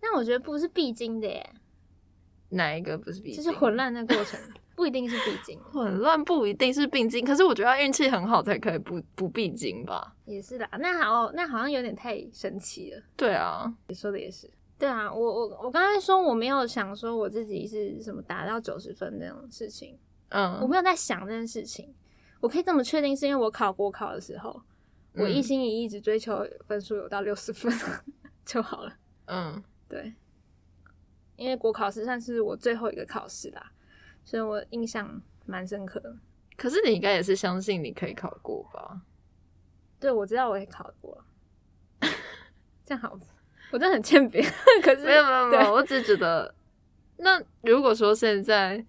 [0.00, 1.50] 但我觉得不是必经的耶，
[2.48, 3.34] 哪一个不是必？
[3.34, 4.40] 就是混乱的过程
[4.74, 7.24] 不一定是必经，混乱不一定是必经。
[7.24, 10.16] 可是我觉得运气很好才可以不不必经吧？
[10.24, 13.02] 也是的，那好，那好像有点太神奇了。
[13.14, 14.50] 对啊，你说的也是。
[14.80, 19.98] 对啊，我我我刚才说我没有想说我自己是什么达到九十分这种事情，
[20.30, 21.94] 嗯，我没有在想这件事情。
[22.40, 24.62] 我可以这么确定，是因为我考国考的时候，
[25.12, 27.70] 我一心一意只追求分数有到六十分
[28.46, 28.96] 就好了。
[29.26, 29.62] 嗯。
[29.86, 30.14] 对，
[31.36, 33.72] 因为国考实际上是我最后一个考试啦，
[34.24, 36.16] 所以我印象蛮深刻的。
[36.56, 39.02] 可是你应该也是相信你可以考过吧？
[39.98, 41.22] 对，我知道我也考过，
[42.86, 43.18] 这样好，
[43.70, 44.44] 我真的很欠扁。
[44.82, 46.54] 可是没有没有没有，我只觉得，
[47.18, 48.84] 那如果说现在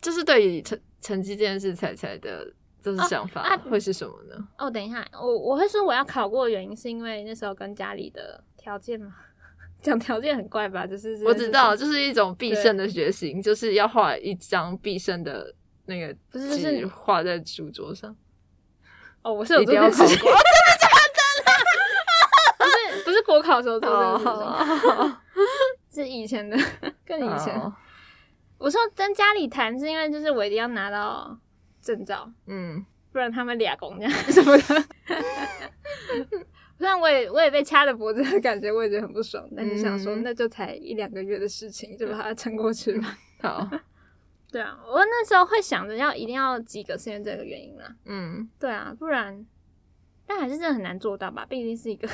[0.00, 4.48] 就是对于成成绩这件事，彩彩的就是想法会是什么呢？
[4.58, 9.14] 哦，等一下，我我会说我要考过的原因是因为那时候跟家里的条件嘛。
[9.82, 10.86] 讲条件很怪吧？
[10.86, 15.54] 就是我知道，就是一种必胜的决心，就是要画一张必胜的
[15.86, 18.14] 那个，不是就是画在书桌上。
[19.22, 20.79] 哦，我是有做过， 真的假的？
[23.40, 25.20] 考时候做的，
[25.92, 26.56] 是以前的，
[27.06, 27.60] 更以前。
[28.58, 31.38] 我说跟家里谈，是因为就是我一定要拿到
[31.80, 34.84] 证照，嗯，不然他们俩公这样什么的。
[36.76, 43.18] 虽然我也我也被掐着脖子的感觉，我也觉得很不爽，但是想说那就才一两个月的事情，就把它撑过去吧。
[43.42, 43.70] 好，
[44.50, 47.94] 对啊，我那时候会想着要一定要及格，是因为这个原因啦。
[48.04, 49.46] 嗯，对啊，不然，
[50.26, 51.46] 但还是真的很难做到吧？
[51.48, 52.08] 毕竟是一个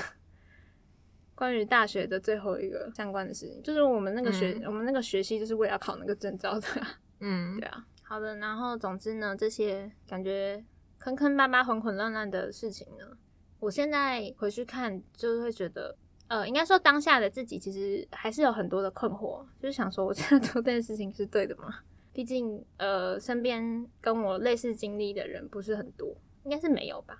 [1.36, 6.66] 关于大学的最后一个相关的事情，就是我们那个学我们那个学习就是为了考那个证照的。
[7.20, 7.86] 嗯，对啊。
[8.02, 10.64] 好的，然后总之呢，这些感觉
[10.98, 13.16] 坑坑巴巴、混混乱乱的事情呢。
[13.58, 15.96] 我现在回去看，就是会觉得，
[16.28, 21.80] 呃，应该说当下的自己其实还是有很多的困惑，就是想说，我现在 做这件事情是对的吗？
[22.12, 27.18] 毕竟，呃，身边跟我类似经历的人不是很多，应该是没有吧？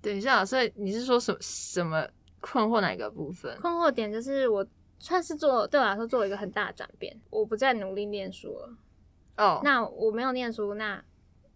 [0.00, 2.06] 等一下，所以你是说什么什么
[2.40, 3.56] 困惑哪个部分？
[3.60, 4.66] 困惑点就是我
[4.98, 8.76] 算是做对我来说做了一个很大的转变，我不再努力念书了。
[9.36, 11.02] 哦，那我没有念书，那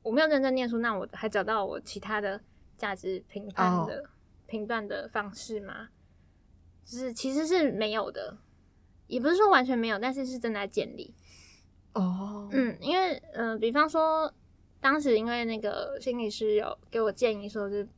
[0.03, 2.41] 我没有认真念书，那我还找到我其他的
[2.77, 4.05] 价值评判的。
[4.45, 5.89] 评断的方式吗？
[6.85, 8.37] 就是其实是没有的，
[9.07, 11.15] 也不是说完全没有，但是是正在建立。
[11.95, 14.31] 哦，嗯，因为嗯，比方说
[14.79, 17.89] 当时因为那个心理师有给我建议说，是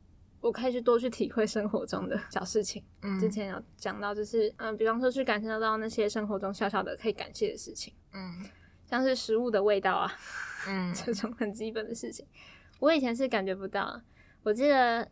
[0.45, 2.83] 我可以去多去体会生活中的小事情。
[3.01, 7.91] 嗯，之前有讲到，就是嗯，比方说去感受到那些生活中小小的可以感谢的事情。
[8.13, 8.45] 嗯，
[8.85, 10.11] 像是食物的味道啊，
[10.67, 12.25] 嗯， 这种很基本的事情，
[12.79, 14.01] 我以前是感觉不到。
[14.43, 15.09] 我记得。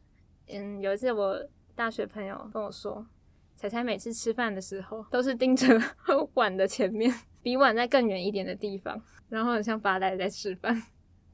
[0.49, 1.41] 嗯，有一次我
[1.73, 3.07] 大学朋友跟我说，
[3.55, 5.65] 彩彩每次吃饭的时候都是盯着
[6.35, 7.09] 碗的前面，
[7.41, 10.83] 比碗在更远一点的地方，然后很像发呆在吃饭。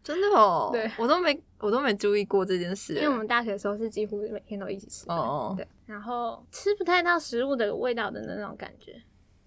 [0.04, 2.94] 真的哦，对我都没我都没注意过这件事。
[2.96, 8.94] 因为我们大学的时候是几乎每天都一起吃，哦，对，然后吃不太到食物的味道的那种感觉。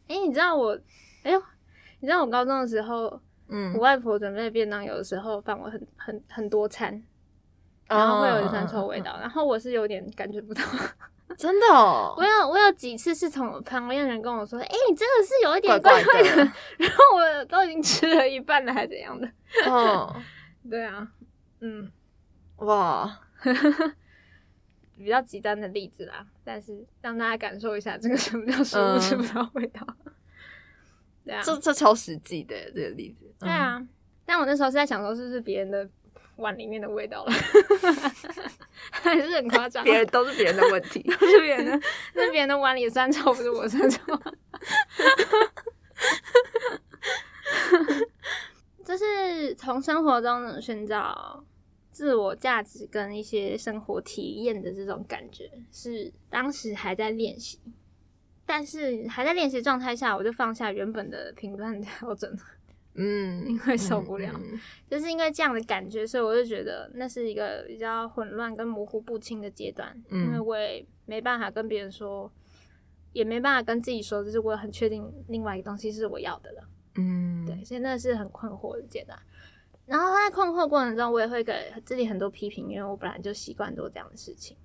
[0.09, 0.79] 哎，你知道我，
[1.23, 1.43] 哎呦，
[2.01, 7.03] 你知道我高中的时候，嗯，我外婆准备便当，有的时候放我很很很多餐，
[7.89, 10.63] 然后会有酸臭味道，然后我是有点感觉不到。
[11.39, 16.37] 真的哦， 我有我有几次是从旁边人跟我说，哎，你真的是有一点怪怪的，
[16.77, 19.27] 然后我都已经吃了一半了，还怎样的？
[19.67, 20.15] 哦，
[20.69, 21.09] 对啊，
[21.61, 21.91] 嗯，
[22.65, 23.21] 哇，
[24.97, 29.87] 比较极端的例子啦，但是让大家感受一下这个什么叫食物吃不到味道。
[31.25, 33.33] 对啊，这这超实际的这个例子。
[33.39, 33.81] 对啊，
[34.25, 35.89] 但我那时候是在想说，是不是别人的。
[36.37, 37.33] 碗里面的味道了，
[38.91, 39.85] 还是很夸张。
[39.85, 44.01] 别人都是别人的问题，都是别人的，那别人的碗里酸臭，不是我酸臭。
[48.83, 51.45] 这是从生活中寻找
[51.93, 57.61] 自我价值跟一些生活体验的这种感觉，是当时还在练习，
[58.47, 62.35] 但是还在练习状态下，我就放下原本的评判调整。
[62.95, 64.39] 嗯， 因为受不了，
[64.91, 69.95] 就是因为这样的感觉，所以我就觉得那是一个比较混乱跟模糊不清的阶段。
[70.09, 72.31] 嗯，因为我也没办法跟别人说，
[73.13, 76.69] 也没办法跟自己说，就是我很确定另外一个东西是我要的了。
[76.97, 79.19] 嗯，对，所以那是很困惑的阶段。
[79.93, 84.57] 然后在困惑过程中，我也会给自己很多批评，因为我本来就习惯做这样的事情。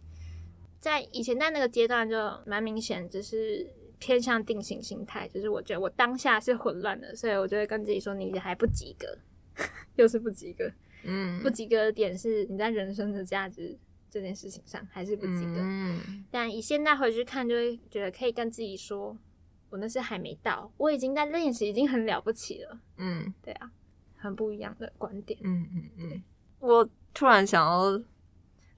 [0.80, 3.74] 在以前在那个阶段就蛮明显，就是。
[4.00, 9.18] 偏向定型心态，就是我觉得我当下是混乱的，所以我就会跟自己说：“你还不及格，
[9.98, 10.72] 又是不及格。”
[11.04, 13.76] 嗯，不及格的点是你在人生的价值
[14.08, 15.56] 这件事情上还是不及格。
[15.56, 19.18] 嗯，但以现在回去看，就会觉得可以跟自己说
[19.72, 23.72] ：“我那是还没到，我已经在练习，已经很了不起了。”嗯，对啊，
[24.18, 25.40] 很不一样的观点。
[25.44, 26.24] 嗯嗯嗯，
[26.60, 28.02] 我突然想要。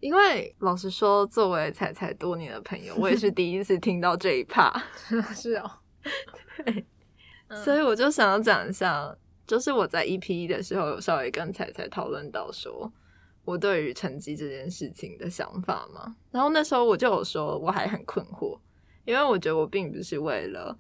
[0.02, 4.72] 因为老实说，作为彩彩多年的朋友， 我也是第一次听到这一趴。
[5.36, 5.70] 是哦，
[6.64, 6.86] 对，
[7.66, 9.14] 所以我就想要讲一下，
[9.46, 12.90] 就是我在 EP 一的时候，有稍微跟彩彩讨论到说，
[13.44, 16.16] 我对于成绩这件事情的想法嘛。
[16.32, 18.58] 然后那时候我就有说，我还很困惑，
[19.04, 20.78] 因为我觉得我并不是为了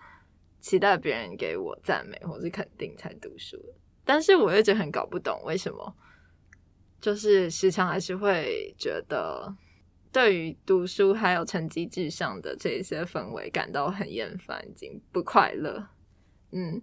[0.61, 3.73] 期待别人给我赞美或是肯定才读书的，
[4.09, 5.95] 但是我一直很搞不懂为什么。
[6.99, 9.55] 就是时常还是会觉得，
[10.11, 15.87] 对于读书还有成绩至上的这一些氛围感到很厌烦，已经不快乐。
[16.51, 16.81] 嗯，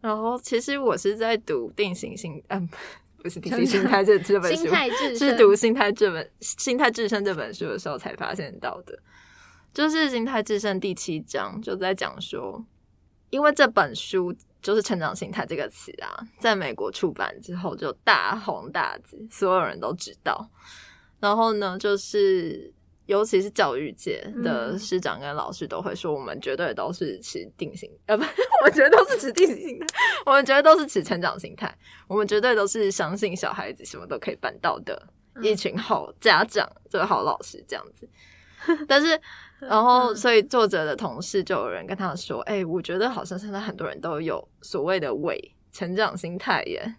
[0.00, 2.68] 然后其实我是在读《定型心》，嗯，
[3.20, 4.64] 不是《定型心态》这这本书，
[5.18, 6.24] 是读《心态》这本
[6.62, 8.96] 《心态至胜》这本书的时候才发现到的。
[9.74, 12.64] 就是《心态至胜》第七章就在讲说，
[13.30, 14.32] 因为这本书。
[14.62, 20.48] 就是成长心态这个词啊，在美国出版之后就大红大紫，所有人都知道。
[21.20, 22.72] 然后呢，就是
[23.06, 29.86] 尤其是教育界的师长跟老师都会说，我们绝对都是持定型，呃，不，我们绝对都是持定型心态，
[30.24, 35.06] 我们绝对都是持成长心态，我们绝对都是相信小孩子什么都可以办到的
[35.42, 38.08] 一群好家长，就是好老师这样子。
[38.86, 39.20] 但是，
[39.68, 46.94] 然后，所以作者的同事就有人跟他说：“哎，我觉得好像现在很多人都有所谓的伪成长心态耶，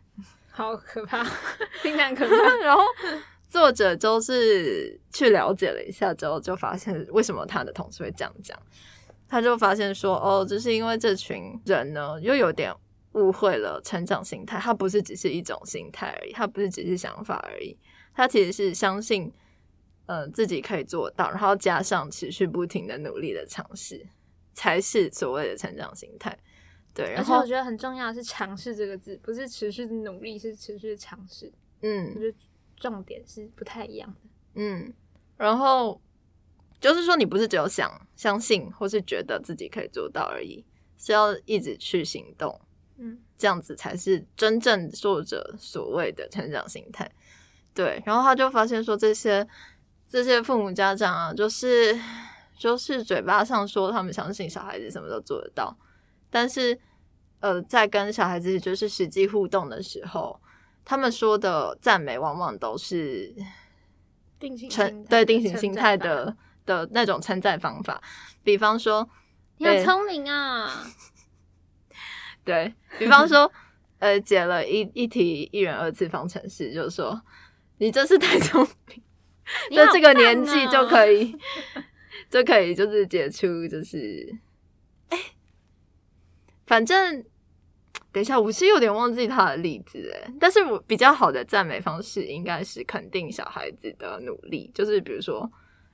[0.50, 1.24] 好可怕，
[1.84, 2.36] 听起来可怕。
[2.64, 2.82] ”然后
[3.50, 8.58] 作者就是去了解了一下之后，就发现为什么他的同事会这样讲。
[9.28, 12.74] 他就发现说：“哦，就是因为这群人呢，又有点
[13.12, 14.58] 误会了成长心态。
[14.58, 17.78] 它不是只是一种心态而已，它不是只是想法而已，
[18.16, 19.34] 他其实是相信。”
[20.06, 24.06] 呃，自己可以做到，然后加上持续不停的努力的尝试，
[24.54, 26.38] 才是所谓的成长心态。
[26.94, 31.52] 对，而且我觉得很重要的是“尝试”这个字，不是持续的努力，是持续的尝试。
[31.82, 32.38] 嗯，我觉得
[32.76, 34.30] 重点是不太一样的。
[34.56, 34.94] 嗯，
[35.38, 36.00] 然后
[36.80, 40.64] 就是说，你不是只有想相信或是觉得自己可以做到而已，
[40.98, 42.60] 是要一直去行动。
[42.98, 47.10] 嗯，这样子才是真正作者所谓的成长心态。
[47.74, 49.48] 对，然后他就发现说这些。
[50.14, 52.00] 这些父母家长啊，就是
[52.56, 55.76] 就是嘴巴上说他们相信小孩子什么都做得到，
[56.30, 56.80] 但是
[57.40, 60.40] 呃，在跟小孩子就是实际互动的时候，
[60.86, 63.34] 他们说的赞美往往都是
[64.38, 68.00] 定型对定型心态的的那种称赞方法，
[68.44, 69.10] 比方说
[69.58, 70.86] 你好聪明啊，
[72.46, 73.52] 对比方说
[73.98, 77.20] 呃解了一一题一元二次方程式，就是说
[77.80, 79.02] 你真是太聪明。
[79.76, 81.36] 在这个年纪就可以，
[82.30, 84.34] 就可以就是解除，就是
[85.10, 85.20] 哎，
[86.66, 87.24] 反正
[88.12, 95.52] 等一下，我是有点忘记他的例子诶，但是我比较好的赞美方式应该是肯定小孩子的努力，就是比如说，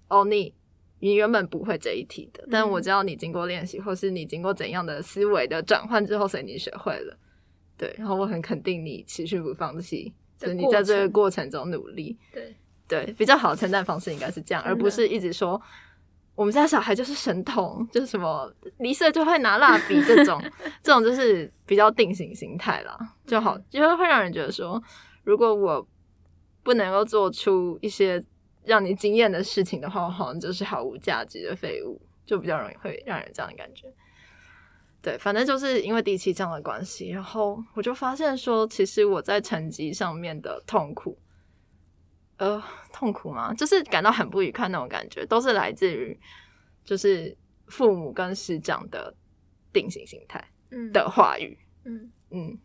[0.09, 0.53] 哦，你
[0.99, 7.17] 你原本不会这一题的，但我知道你经过练习，或是你经过怎样的思维的转换之后，所以你学会了。
[7.77, 12.17] 对，然后我很肯定你持续不放弃，就是你在这个过程中努力。
[12.33, 12.53] 对
[12.89, 15.61] 对，比较好的称赞方式应该是这样，而不是一直说
[16.35, 20.41] 我们家小孩就是神童，就是什么离色就会拿蜡笔这种，
[20.81, 24.81] 这种就是比较定型心态啦，就好，就会会让人觉得说，
[25.23, 25.87] 如果我
[26.63, 28.23] 不能够做出一些
[28.63, 33.87] 让你惊艳的事情的话，好像就是毫无价值的废物，就比较容易会让人这样的感觉。
[35.01, 41.17] 对，反正就是因为第七章的关系，然后我就发现说，其实我在成绩上面的痛苦，
[42.39, 42.61] 呃，
[42.91, 43.53] 痛苦吗？
[43.53, 46.17] 就是感到很不愉快那种感觉，都是来自于
[46.83, 47.37] 就是
[47.67, 49.13] 父母跟师长的
[49.71, 50.43] 定型心态
[50.91, 51.57] 的话语。
[51.83, 52.57] 嗯嗯，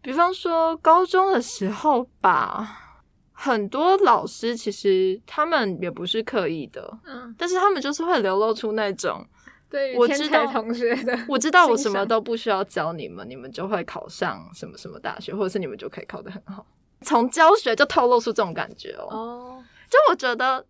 [0.00, 9.26] 比方说高中的时候吧，很多老师其实他们也不是刻意的，嗯，但是他们就是会流露出那种。
[9.68, 16.66] 对，我知道同学的，我知道我什么都不需要教你们，你们就会考上什么什么大学，或者是你们就可以考得很好。
[17.02, 19.06] 从教学就透露出这种感觉哦。
[19.10, 20.64] 哦，就我觉得，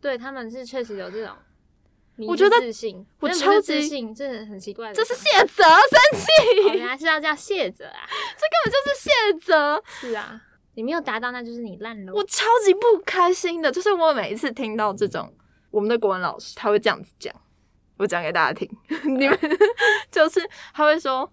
[0.00, 1.34] 对他们是确实有这种，
[2.28, 4.92] 我觉得自信，我超级自信，这很奇怪。
[4.92, 9.82] 这是谢哲生气，原来是要叫谢哲啊， 这根本就是谢哲。
[9.86, 10.40] 是啊，
[10.74, 12.12] 你没有达到，那就是你烂了。
[12.12, 15.32] 我超级不开心的，就是我每一次听到这种，
[15.70, 17.34] 我们的国文老师他会这样子讲。
[17.96, 18.68] 我讲给大家听，
[19.06, 19.38] 你们
[20.10, 20.40] 就是
[20.72, 21.30] 他会说，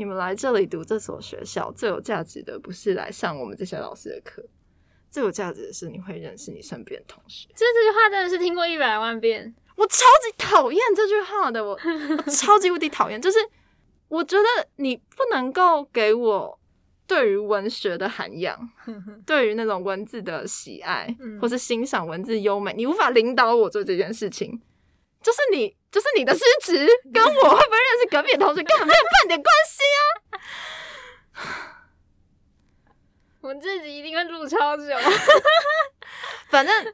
[0.00, 4.42] 你们来这里读这所学校最有价值的不是来上我们这些老师的课，
[5.10, 7.50] 最有价值的是你会认识你身边的同学。
[7.54, 11.78] 这这句话真的是听过一百万遍，我超级讨厌这句话的，我
[12.32, 13.20] 超级无敌讨厌。
[13.20, 13.38] 就是
[14.08, 16.58] 我觉得你不能够给我
[17.06, 18.58] 对于文学的涵养，
[19.26, 24.62] 对于那种文字的喜爱，或是欣赏文字优美，你无法领导我做这件事情。
[25.22, 29.82] 就是你，就是你的失职，跟我会不会认识隔壁的同学根本没有半点关系
[31.36, 31.76] 啊！
[33.42, 34.84] 我们这集一定会录超久，
[36.48, 36.92] 反正，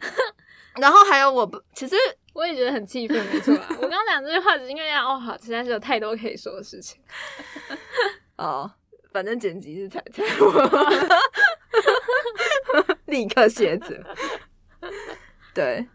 [0.76, 1.94] 然后还有我，其实
[2.32, 3.66] 我也觉得很气愤，没错啊。
[3.70, 7.00] 我刚刚讲这句话，只是因为哦，好，实在是有太多可以说的事情。
[8.36, 8.68] 哦，
[9.12, 10.24] 反正剪辑是彩彩，
[13.06, 14.04] 立刻写着。
[15.54, 15.88] 对，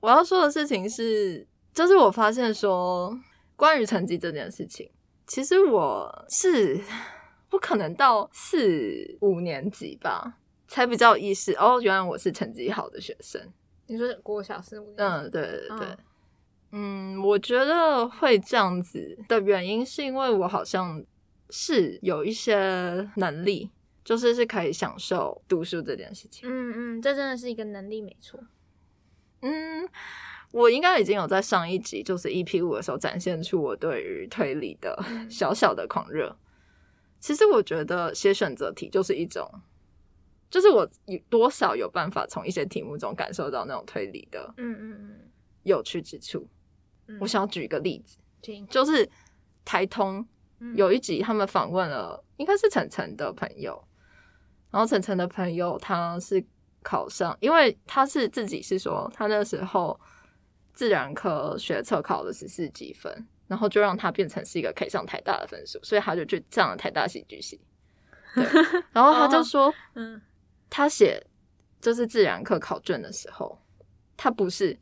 [0.00, 1.46] 我要说的事情是。
[1.76, 3.14] 就是我发现说，
[3.54, 4.90] 关于成绩这件事情，
[5.26, 6.80] 其实我是
[7.50, 13.52] 不可能到四五年级吧，才比较意识哦，原来我是成绩好的学生。
[13.88, 14.94] 你说国小四五年？
[14.96, 15.96] 嗯，对对对。
[16.72, 21.04] 嗯，我觉得会这样子的原因，是因为我好像
[21.50, 23.70] 是有一些能力，
[24.02, 26.48] 就是是可以享受读书这件事情。
[26.50, 28.40] 嗯嗯，这真的是一个能力，没错。
[29.42, 29.86] 嗯。
[30.52, 36.34] 我应该已经有在上一集，就是 EP 五的时候展现出我对于推理的小小的狂热。
[37.18, 39.50] 其实我觉得写选择题就是一种，
[40.48, 45.30] 就是我有多少有办法从一些题目中感受到那种推理的，嗯嗯嗯，
[45.64, 46.48] 有趣之处。
[47.20, 48.16] 我想要举一个例子，
[48.70, 49.08] 就是
[49.64, 50.26] 台通
[50.74, 53.82] 有一集他们访问了，应该是晨晨的朋友，
[54.70, 56.42] 然后晨晨的朋友他是
[56.82, 59.98] 考上，因为他是自己是说他那时候。
[60.76, 67.58] 自然科学测考了十四几分，然后就让他变成是一个可以上台大的分数，所以他就去上了台大戏剧系。
[68.34, 68.44] 对，
[68.92, 70.20] 然后他就说，嗯，
[70.68, 71.26] 他写
[71.80, 73.58] 就是自然科考卷的时候，
[74.18, 74.78] 他不是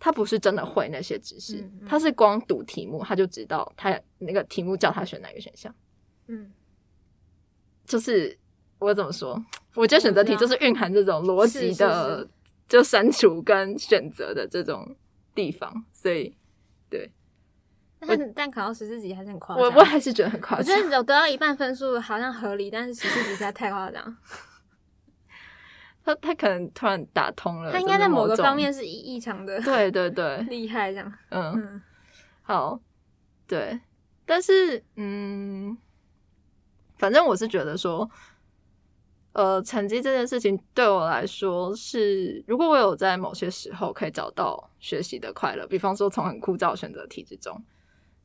[0.00, 5.72] 他不是真的会那些知识，他是光读题目他就知道他那个题目叫他选哪个选项。
[6.26, 6.52] 嗯，
[7.86, 8.36] 就是
[8.80, 9.40] 我怎么说？
[9.76, 12.28] 我觉得选择题就是蕴含这种逻辑的，
[12.68, 14.96] 就删除跟选择的这种。
[15.38, 16.36] 地方，所以
[16.90, 17.12] 对，
[18.00, 19.64] 但但考到十四级还是很夸张。
[19.64, 20.76] 我我还是觉得很夸张。
[20.76, 24.16] 我觉得有得到一半分数好像合理，但是十四级实在太夸张。
[26.04, 31.12] 他他可能突然打通了，他应该在某个方面是异异常的，对对对， 厉害这样。
[31.28, 31.80] 嗯，
[32.42, 32.80] 好，
[33.46, 33.78] 对，
[34.26, 35.78] 但是嗯，
[36.96, 38.10] 反正我是觉得说。
[39.38, 47.64] 呃，成绩这件事情对我来说是，如果我有在某些时候可以找到学习的快乐，比方说从很枯燥选择题之中，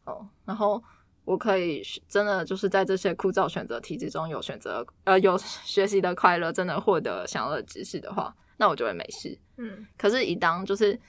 [0.06, 0.84] 哦，然后
[1.24, 9.38] 我可以真的就是在这些枯燥选择题之中有选择，呃，有学习的快乐，真的获得想要的知识的话，那我就会没事。
[9.58, 11.00] 嗯，可是，一当就是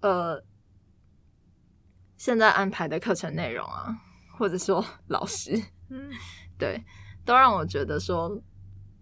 [0.00, 0.42] 呃，
[2.16, 3.94] 现在安排的课程内容啊，
[4.38, 5.52] 或者说老师，
[5.90, 6.10] 嗯，
[6.58, 6.82] 对，
[7.26, 8.40] 都让我觉得说，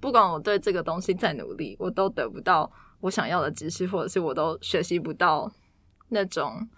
[0.00, 2.70] 不管我对这个东西再努力，我都得不到
[3.00, 5.50] 我想要的知识，或者是我都学习不到
[6.08, 6.68] 那种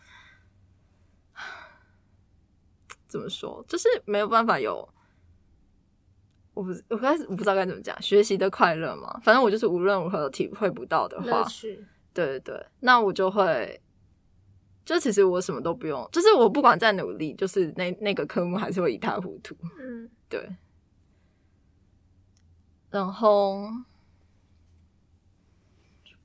[3.06, 4.88] 怎么说，就是没有办法有。
[6.54, 11.44] 我不，我开始我不知道该怎么讲，学习的快乐嘛，反正我就是无论如何都体会不到的话，
[12.12, 13.80] 对对对，那我就会，
[14.84, 20.48] 就其实我什么都不用，就是我不管再努力，就是那那个科目还是会一塌糊涂，嗯，对。
[22.90, 23.68] 然后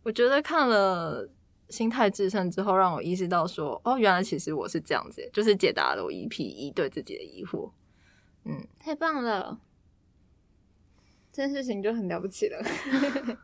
[0.03, 1.28] 我觉得看了
[1.70, 7.72] 《心态制胜》之后，让我意识到说，哦，原来其实我是这样子，就是解答了我一批一对自己的疑惑，
[8.45, 9.59] 嗯，太棒了。
[11.32, 12.64] 这件事情就很了不起了，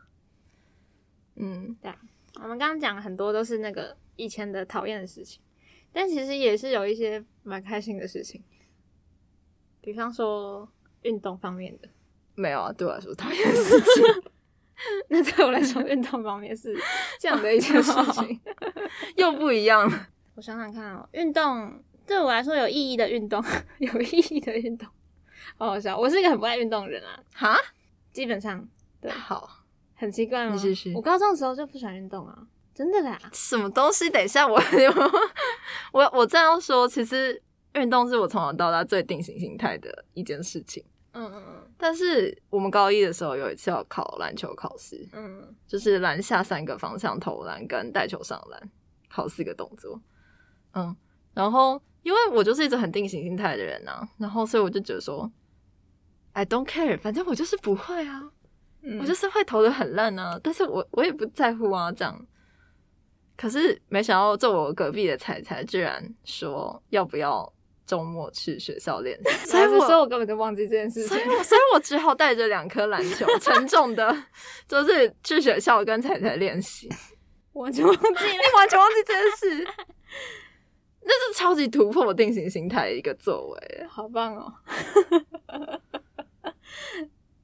[1.34, 1.92] 嗯，对。
[2.34, 5.42] 我们刚刚讲很多都是那个以前的讨厌的事情，
[5.92, 8.44] 但其实也是有一些蛮开心的事情，
[9.80, 10.70] 比方说
[11.02, 11.88] 运动方面的。
[12.40, 14.04] 没有啊，对我来说讨厌的事情。
[15.08, 16.74] 那对我来说，运动方面是
[17.18, 18.40] 这样的一件事情，
[19.16, 20.08] 又不一样了。
[20.36, 23.44] 我想想看哦，运动对我来说有意义的运动，
[23.78, 24.88] 有意义的运动，
[25.58, 25.98] 好好笑。
[25.98, 27.58] 我是一个很不爱运动的人啊，哈。
[28.12, 28.66] 基本上
[29.00, 29.48] 对，好，
[29.94, 30.56] 很奇怪吗？
[30.94, 32.36] 我高中的时候就不喜欢运动啊，
[32.74, 33.16] 真的啦。
[33.32, 34.10] 什么东西？
[34.10, 34.60] 等一下，我
[35.92, 37.40] 我我这样说，其实
[37.74, 40.82] 运动是我从小到大最定型心态的一件事情。
[41.12, 41.70] 嗯嗯嗯。
[41.78, 48.70] 但是我们高一的时候有一次要考篮球考试，嗯，就是篮下三个方向投篮跟带球上篮，
[49.08, 50.00] 考四个动作。
[50.74, 50.94] 嗯，
[51.34, 55.30] 然后因为我就是一直很定型心态的人呐，然后所以我就觉得说。
[56.32, 58.30] I don't care，反正我就是不会啊，
[59.00, 62.24] 我就是会投的很烂啊，但是我我也不在乎啊，这样。
[63.36, 67.52] 可是没想到坐我隔壁的彩彩居然说要不要
[67.90, 74.16] 周末去学校练，所以我说我根本就忘记这件事情，所以所以我只好带着两颗篮球， 沉重的，
[74.68, 76.88] 就是去学校跟彩彩练习。
[77.54, 79.66] 完全忘记， 你完全忘记这件事，
[81.02, 84.54] 那是超级突破我定型心态的一个作为，好棒哦。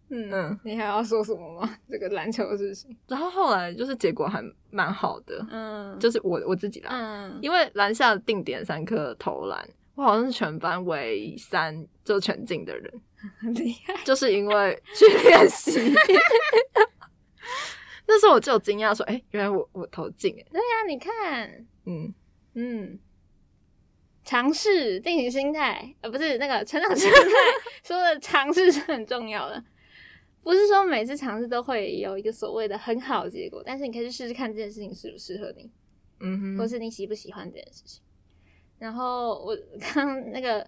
[0.09, 1.69] 嗯，你还要说什么吗？
[1.91, 2.97] 这个篮球的事情。
[3.09, 4.41] 然后后来就是结果还
[4.71, 13.01] 蛮好的，嗯，就是我我自己啦，嗯，因为篮下定点三颗投篮，我好像是全班唯三就全进的人，
[13.41, 13.95] 很厉害。
[14.05, 15.81] 就是因为去练习，
[18.07, 20.47] 那时候我就惊讶说，哎，原来我我投进哎。
[20.53, 22.15] 对呀，你看，嗯
[22.55, 22.99] 嗯。
[24.23, 27.17] 尝试定型心态，呃，不是那个成长心态，
[27.87, 29.63] 说的尝试是很重要的，
[30.43, 35.71] 不是说每次尝试都会有一个所谓的很好的结果，但是你可以去试试看这件事情适不适合你，
[36.19, 38.03] 嗯哼，或是你喜不喜欢这件事情。
[38.79, 39.57] 然后我
[39.95, 40.67] 刚那个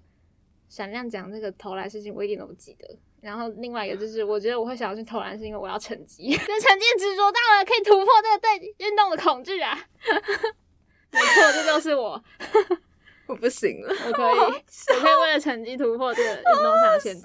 [0.69, 2.99] 闪亮讲那个投篮事情，我一点都不记得。
[3.21, 9.77] 然后另外一个就是，我觉得我会想要去投篮，是因为我要成绩， 对成绩执着到了，可以突破这个对运动的恐惧啊。
[11.11, 12.23] 没错，这就是我。
[13.27, 17.23] 我不行了，我可以，我可以为了成绩突破这个运动上的限制。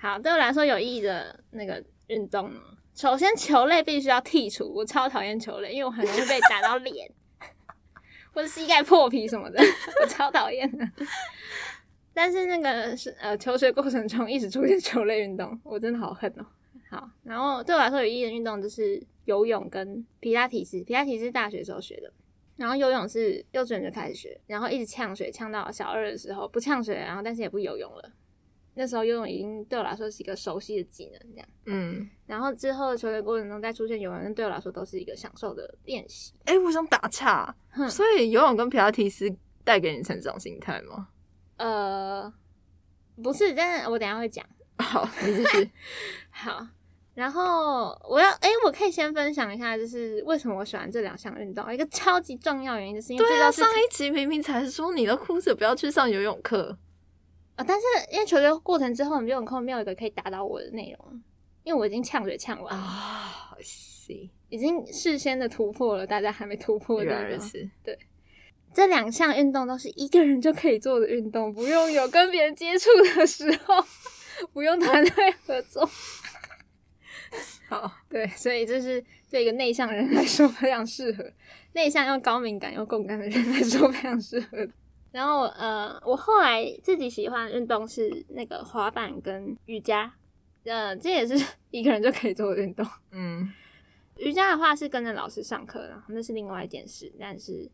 [0.00, 2.60] 好，对我来说有意义的那个运动呢，
[2.94, 7.10] 首先球类必须要剔除，我超讨厌球类，因为我很容易被打到脸，
[8.36, 9.58] 或者膝盖破皮什么的，
[10.02, 10.86] 我超讨厌的。
[12.12, 16.44] 但是那个是呃，求学过程中一直出现球类运动，我真的好恨哦。
[16.90, 22.12] 好，然后对我来说有意义的运动就是游泳跟皮拉提斯，皮拉提斯大学时候学的。
[22.56, 28.12] 然后游泳是幼稚园就开始学，然后一直呛水呛到小二的时候不呛水，然后但是也不游泳了。
[28.78, 31.48] 那时候游泳已经对我来说是一个熟悉的技能，这样。
[31.64, 32.08] 嗯。
[32.26, 36.34] 然后之后求学过程中再出现游泳，对我来说都是一个享受的练习。
[36.44, 37.54] 哎，我想打岔，
[37.88, 41.08] 所以游泳跟皮拉提斯带给你成长心态吗？
[41.56, 42.32] 呃，
[43.22, 44.44] 不是，但是我等下会讲。
[44.78, 45.70] 好， 你继续。
[46.30, 46.66] 好。
[47.14, 51.72] 然后我要哎，我可以先分享一下，就是为什么我喜欢这两项运动。
[51.72, 56.76] 一个超级重要原因，就是因为对上一集明明才说你都哭着不要去上游泳课
[57.56, 61.22] 啊，但是因为求学过程之后，没有空没有一个可以打倒我的内容，
[61.64, 67.98] 因为我已经呛水呛完啊，行，已经事先的突破了，大家还没突破的，是对。
[68.74, 73.82] 这两项运动都是一个人就可以做的运动，不用有跟别人接触的时候，
[74.52, 75.88] 不用团队合作。
[77.70, 81.24] 好，对，所以这是对一个内向人来说非常适合，
[81.72, 84.68] 内向又高敏感又共感的人来说非常适合。
[85.16, 90.12] 然后，呃，我后来自己喜欢运动是那个滑板跟瑜伽，
[90.64, 91.34] 呃，这也是
[91.72, 92.86] 一个人就可以做的运动。
[93.12, 93.50] 嗯，
[94.20, 97.10] 瑜伽的话是跟着老师上课，然后那是另外一件事。
[97.18, 97.66] 但是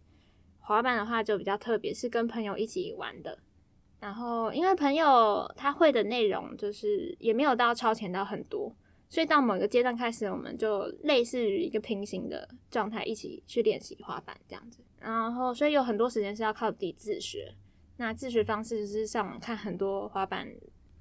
[0.61, 3.37] 滑板的话就比较特别，是跟朋友一起玩的。
[3.99, 8.73] 然后因为朋友他会的内容就是也没有到超前到很多，
[9.09, 14.79] 所以到某个阶段开始，我们就类似于一个平行的状态，一起去练习滑板这样子。
[15.03, 17.55] 然后所以有很多时间是要靠自己自学。
[17.97, 20.49] 那自学方式就是上网看很多滑板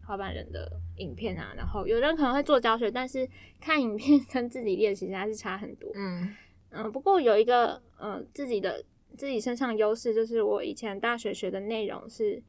[0.06, 3.28] 滑板人的影片啊，然后有人可能会做教学，但是
[3.60, 5.90] 看影片跟自己练习还是差很多。
[5.96, 6.36] 嗯
[6.72, 8.84] 嗯，不过有一个呃自己的
[9.18, 12.42] 自己身上优势，就是我以前大学学的内容是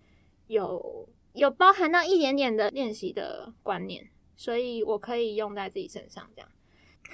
[0.49, 6.29] 有有包含到一点点的练习的观念，所以我可以用在自己身上。
[6.35, 6.49] 这样，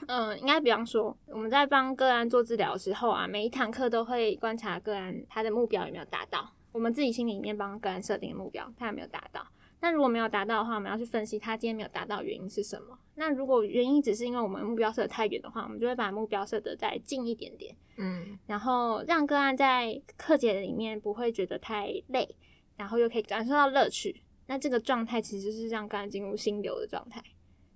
[0.07, 6.53] 嗯，应该比方说我们在帮个案做治疗的时候啊，每一堂课都会观察个案他的目标有没有达到。
[6.71, 9.45] 我们自己心里面帮个案设定的目标，他有没有达到？
[9.81, 12.99] 那如果没有达到的话，我们要去分析他今天没有达到原因是什么。
[13.15, 22.37] 那如果原因只是因为我们目标设的太远的话，我们就会把目标设得再近一点点，嗯，然后让个案在课节里面不会觉得太累，
[22.77, 24.23] 然后又可以感受到乐趣。
[24.47, 27.23] 那这个状态其实是让个案进入心流的状态。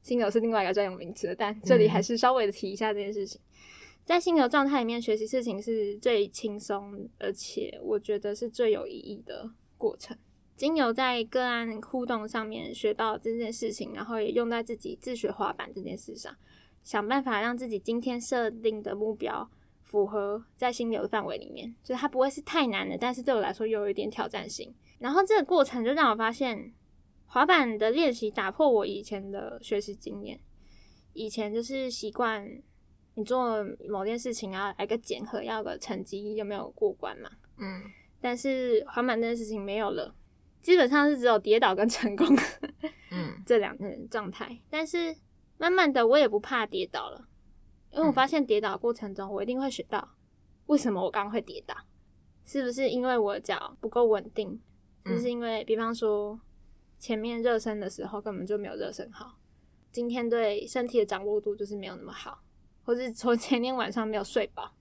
[0.03, 3.41] 心流是另外一个专有名词，但这里还是稍微的提一下这件事情。
[4.05, 9.49] 在心流状态里面学习事情是最轻松，而且我觉得是最有意义的
[9.79, 10.17] 过程。
[10.57, 16.37] 经由在个案互动上面学到这件事情，然后也用在自己自学滑板这件事上，
[16.83, 19.49] 想办法让自己今天设定的目标
[19.83, 24.75] 符合在心流的范围里面，就是它不会是太难的，但是对我来说又有一点挑战性。
[24.99, 26.73] 然后这个过程就让我发现，
[27.33, 30.39] 滑板的练习打破我以前的学习经验，
[31.15, 32.47] 以前就是习惯。
[33.15, 37.31] 你做某件事情要来个检核，要个成绩有没有过关嘛？
[37.59, 37.83] 嗯，
[38.23, 40.15] 但是滑板这件事情没有了，
[40.63, 42.27] 基本上是只有跌倒跟成功，
[43.11, 44.59] 嗯， 这两个状态。
[44.71, 45.15] 但是
[45.59, 47.29] 慢慢的，我也不怕跌倒了，
[47.91, 50.17] 因为我发现跌倒过程中，我一定会学到
[50.67, 51.77] 为什么我刚刚会跌倒，
[52.47, 54.59] 是不是因为我脚不够稳定？
[55.05, 56.41] 就是因为，比方说
[57.03, 59.37] 前面热身的时候根本就没有热身好，
[59.91, 62.45] 今天对身体的掌握度就是没有那么好。
[62.85, 64.73] 或是从前天晚上没有睡饱，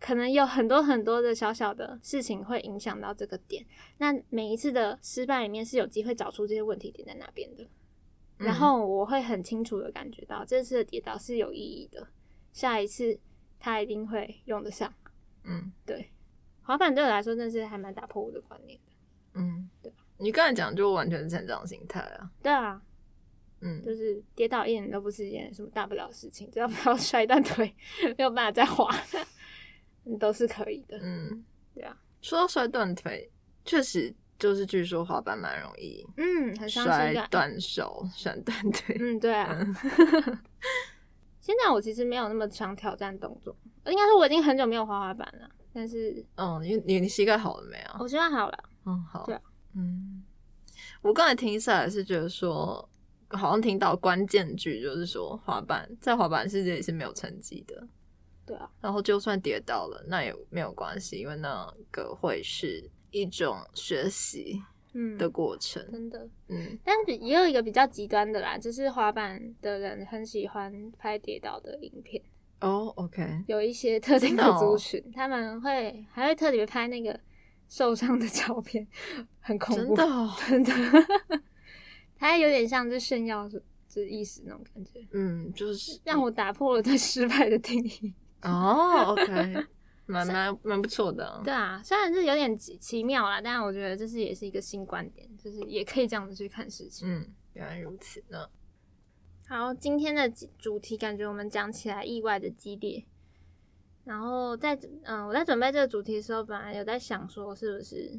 [0.00, 3.64] 可能有很多很多的小小的事情会影响到这个点。
[3.98, 7.64] 那每一次的失败里面是有机会找出这些问题点在哪边的，
[8.38, 12.08] 然后我会很清楚的感觉到这次的跌倒是有意义的，
[12.52, 13.20] 下一次
[13.60, 14.92] 他一定会用得上。
[15.44, 16.10] 嗯，对，
[16.62, 18.92] 滑板对我来说真的是还蛮打破我的观念的。
[19.34, 19.77] 嗯，对，
[20.18, 22.30] 你刚才讲就完全是成长心态啊。
[22.42, 22.80] 对啊。
[23.60, 27.74] 嗯，就是跌倒一点都不是一件什么大不了的事情，只要不要摔断腿，
[28.16, 28.88] 没有办法再滑，
[30.20, 30.96] 都是可以的。
[31.02, 31.44] 嗯，
[31.74, 31.96] 对啊。
[32.22, 33.28] 说到摔断腿，
[33.64, 38.96] 确实就是据说滑板蛮容易，嗯，很摔断手、摔断腿。
[39.00, 39.58] 嗯，对啊。
[41.40, 43.56] 现在我其实没有那么想挑战动作，
[43.86, 45.50] 应该说我已经很久没有滑滑板了。
[45.72, 47.96] 但是，嗯，你你你膝盖好了没有？
[48.00, 48.64] 我膝盖好了。
[48.84, 49.24] 嗯，好。
[49.26, 49.40] 对啊。
[49.78, 50.22] 嗯，
[51.00, 52.86] 我刚才听下来是觉得说。
[53.30, 57.86] 好像听到关键句，就是说滑板在滑板世界里是没有成绩的，
[58.46, 58.70] 对啊。
[58.80, 64.58] 然后就算跌倒了，那也没有关系，因为那个会是一种学习
[64.94, 66.78] 嗯的过程，真的嗯。
[66.82, 72.22] 但也有一个比较极端的啦，就是滑板的人很喜欢拍跌倒的影片
[72.62, 72.90] 哦。
[72.96, 77.20] OK，有一些特定的族群，他们会还会特别拍那个
[77.68, 78.86] 受伤的照片，
[79.40, 79.94] 很恐怖，
[80.48, 80.72] 真的。
[80.72, 81.42] 真的
[82.16, 83.48] 它有点像是炫耀
[83.88, 88.12] 这意思那种感觉，嗯，就是让我打破了对失败的定义。
[88.42, 89.66] 哦，OK，
[90.06, 91.40] 蛮蛮蛮不错的。
[91.44, 97.08] 对啊，虽然是有点奇奇妙啦，但是我觉得这是也是一个新观点，就是也可以这样子去看事情。
[97.08, 98.48] 嗯，原来如此呢。
[99.46, 103.04] 好，今天的主题感觉我们讲起来意外的激烈。
[104.08, 108.18] 然后在嗯，我在准备这个主题的时候，本来有在想说，是不是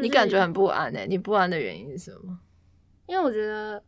[0.00, 1.06] 你感觉很不安诶？
[1.08, 2.40] 你不安的原因是什么？
[3.06, 3.80] 因为我觉得，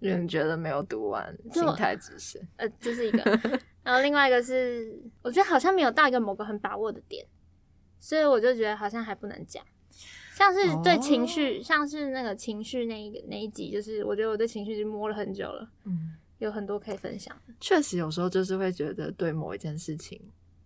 [0.00, 3.18] 人觉得没有读完，心态只是呃，这是一个。
[3.82, 7.26] 然后另外一个是，我觉得好像没有到一个某个很把握的点，
[8.00, 9.62] 所以我就觉得好像还不能讲。
[10.34, 17.36] 像是对情绪，像是那个情绪那一个那一集，就是我觉得我对情绪已经摸了很久了，嗯，有很多可以分享。
[17.60, 20.18] 确实，有时候就是会觉得对某一件事情，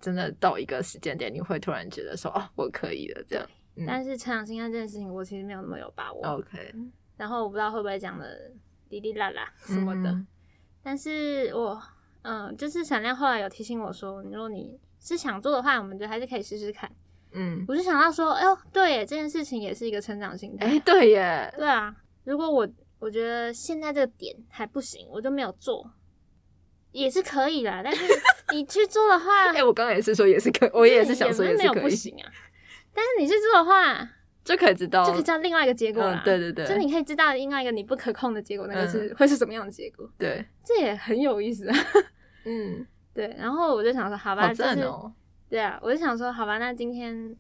[0.03, 3.49] 真的到一个时间点，你会突然觉得说，哦，我可以了这样。
[3.87, 6.27] 但是成长心态这件事情，我其实没有那么有把握。
[6.27, 6.75] OK。
[7.17, 8.51] 然后我不知道会不会讲的
[8.89, 10.27] 滴滴啦啦什么的，
[10.83, 11.81] 但是我
[12.23, 16.91] 嗯，就是闪亮后来有提醒我说，如果你是想做的话，我们就还是可以试试看。
[17.33, 20.67] 嗯，我就想到说，哎呦，对耶，这件事情也是一个成长心态。
[20.67, 21.95] 哎，对耶，对啊。
[22.25, 25.91] 如果我我觉得现在这个点还不行，我就没有做，
[26.93, 27.81] 也是可以的。
[27.83, 28.05] 但是
[28.53, 32.31] 你去做的话， 哎，我刚刚也是说也是可，我也是想说也是没有不行啊。
[32.95, 34.09] 但是你去做的话。
[34.45, 36.21] 就可以知道，就可以知道另外一个结果啦。
[36.25, 40.05] 对对对，就你可以知道另外一个你不可控的结果，那个是会是什么样的结果。
[40.19, 41.69] 对，这也很有意思。
[41.69, 41.77] 啊
[42.45, 42.85] 嗯，
[43.15, 43.33] 对。
[43.39, 44.85] 然后我就想说，好吧，就是，
[45.49, 47.37] 对啊，我就想说，好吧，那今天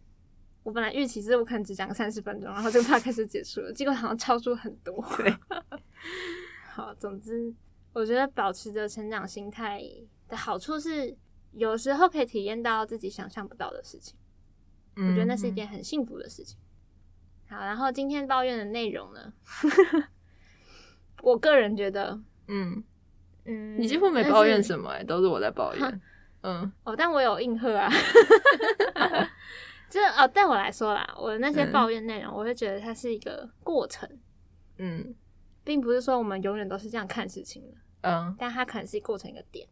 [0.62, 5.04] 我本来预期是我可能只讲三十分钟，然后这个 p 开始结束了，结果好像超出很多。
[5.16, 5.34] 对。
[6.72, 7.52] 好，总之，
[7.92, 9.82] 我觉得保持着成长心态
[10.28, 11.16] 的好处是，
[11.52, 14.16] 有时候可以体验到自己想象不到的事情。
[14.96, 16.58] 我觉得那是一件很幸福的事情。
[17.48, 19.32] 好，然后今天抱怨的内容呢？
[21.22, 22.82] 我个人觉得，嗯
[23.44, 26.00] 嗯，你几乎没抱怨什么，哎，都是我在抱怨。
[26.42, 27.90] 嗯，哦，但我有应和啊。
[29.88, 34.08] 这哦，对我来说啦，我的那些抱怨内容，我会觉得它是一个过程。
[34.78, 35.14] 嗯，
[35.64, 37.76] 并不是说我们永远都是这样看事情的。
[38.02, 39.68] 嗯，但它可能是构成一个点。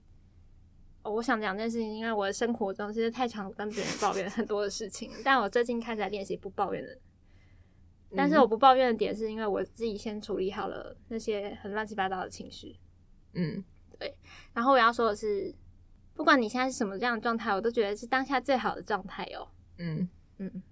[1.03, 6.99] 哦，我想讲这件事情，因为我的生活中其实太常跟别人抱怨很多的事情，但我最近开始练习不抱怨的。
[8.15, 12.77] 但是我不抱怨的点，是因为我自己先处理好了那些很乱七八糟的情绪。
[13.35, 13.65] 嗯，
[13.99, 14.17] 对。
[14.53, 15.55] 然后我要说的是，
[16.15, 19.49] 不管你现在是什么样的状态，我都觉得是当下最好的状态哦。
[19.79, 20.63] 嗯嗯。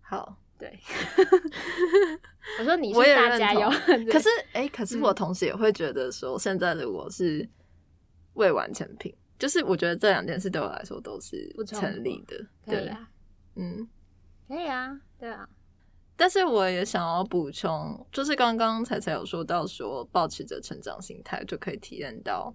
[0.00, 0.78] 好，对。
[2.58, 3.68] 我说你是大加油。
[4.10, 7.48] 可是，哎，可是我同时也会觉得说，现在的我是
[8.34, 9.14] 未完成品。
[9.38, 12.46] 就是我觉得这两件事对我来说都是成立的。
[12.64, 13.10] 对啊。
[13.56, 13.88] 嗯，
[14.48, 15.00] 可以啊。
[15.18, 15.48] 对啊。
[16.16, 22.54] 但是我也想要补充，就是刚刚才才有说到说，保持着成长心态就可以体验到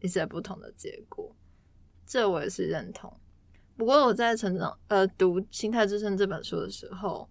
[0.00, 1.34] 一些不同的结果，
[2.04, 3.10] 这我也是认同。
[3.78, 7.28] 不过我在成长呃读《心态之声》这本书的时候，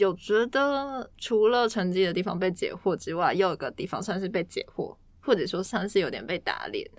[0.00, 6.90] 有觉得除了成绩的地方被解惑之外，又有个地方算是被解惑，或者说算是有点被打脸，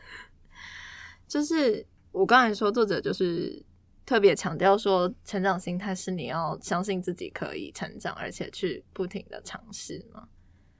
[1.27, 3.65] 就是我刚才说作者就是。
[4.03, 10.27] 特别强调说，成长心态是你要相信自己可以成长，而且去不停的尝试嘛。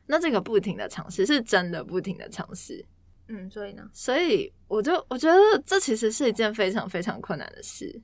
[0.07, 2.83] 那这个不停的尝试是真的不停的尝试，
[3.29, 8.01] 嗯，所以呢，所以我就我觉得这其实是一件非常非常困难的事，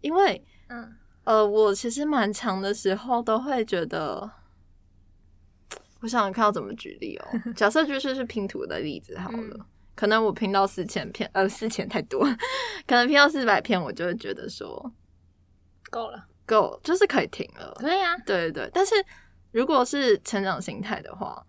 [0.00, 0.90] 因为，嗯，
[1.26, 4.30] 呃，我其实蛮长的时候都会觉得，
[6.00, 7.26] 我想看要怎么举例哦。
[7.56, 9.66] 假设就是是拼图的例子好了。
[9.96, 12.22] 可能我拼到四千片，呃，四千太多，
[12.86, 14.92] 可能拼到四百片，我就会觉得说
[15.90, 17.74] 够了，够就是可以停了。
[17.80, 18.70] 可以啊，对对对。
[18.72, 18.94] 但是
[19.50, 21.44] 如果是成长心态的话，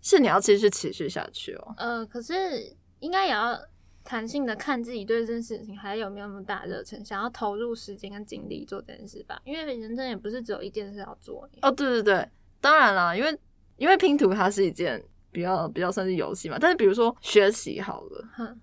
[0.00, 1.74] 是你要继续持续下去哦。
[1.76, 3.60] 呃，可是应该也要
[4.04, 9.40] 弹性的看自己对这件事情还有没有那么大热忱，想要投入时间跟精力做这件事吧。
[9.44, 11.48] 因为人生也不是只有一件事要做。
[11.62, 12.28] 哦，对对对，
[12.60, 13.38] 当然啦，因为
[13.76, 15.02] 因为拼图它是一件。
[15.34, 18.54] 比较比较算是游戏嘛，但是比如说学习好了，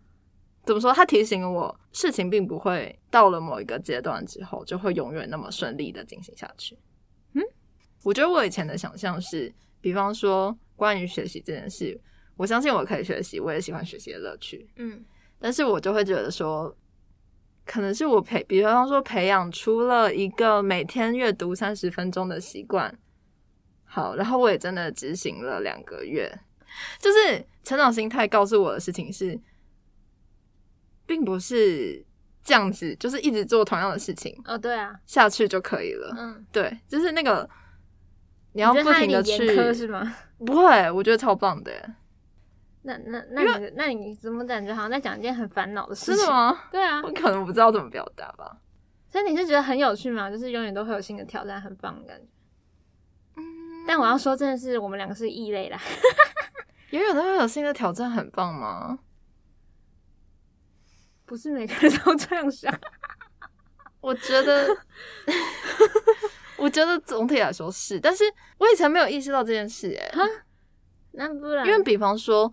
[0.63, 0.93] 怎么说？
[0.93, 6.77] 他提醒我，事情并不会到了某一个阶段之后就会永远那么顺利的进行下去。
[7.33, 7.41] 嗯，
[8.03, 11.99] 我觉得我以前的想象是，比方说关于学习这件事，
[12.37, 14.69] 我相信我可以学习，我也喜欢学习的乐趣。
[14.75, 15.03] 嗯，
[15.39, 16.75] 但是我就会觉得说，
[17.65, 22.93] 可能是我培，比方说培养出了一个每天阅读三十分钟的习惯，
[23.85, 26.39] 好，然后我也真的执行了两个月。
[26.99, 29.39] 就是成长心态告诉我的事情是，
[31.05, 32.05] 并不是
[32.43, 36.13] 这样子，就是一直做同样的事情哦，对啊，下去就可以了。
[36.17, 37.49] 嗯，对，就是那个
[38.53, 40.15] 你要不停的去是吗？
[40.37, 41.71] 不会，我觉得超棒的。
[42.83, 46.25] 那那那你那你怎么感觉好像在讲一件很烦恼的事情？
[46.25, 46.63] 是吗？
[46.71, 48.57] 对啊，我可能不知道怎么表达吧。
[49.07, 50.29] 所以你是觉得很有趣吗？
[50.29, 52.27] 就是永远都会有新的挑战，很棒的感觉。
[53.37, 53.43] 嗯，
[53.87, 55.79] 但我要说，真的是我们两个是异类啦。
[56.91, 58.99] 永远都会有新的挑战，很棒吗？
[61.25, 62.73] 不是每个人都这样想。
[64.01, 64.67] 我觉得，
[66.57, 68.23] 我觉得总体来说是，但是
[68.57, 70.09] 我以前没有意识到这件事，哎，
[71.19, 72.51] 那不然，因为比方说，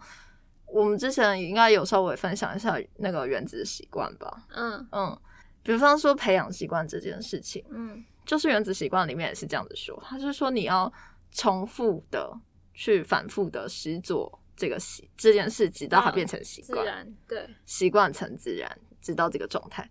[0.66, 5.18] 我们之前应该有稍微分享一下那个原子习惯吧，嗯嗯，
[5.62, 10.92] 比方说培养习惯这件事情，嗯，就是原子习惯里面也是这样子说，他是说你要
[11.30, 12.38] 重复的。
[12.78, 19.90] 去反复的施做这个习这件事，直到它变成习惯，对，习惯成自然，直到这个状态，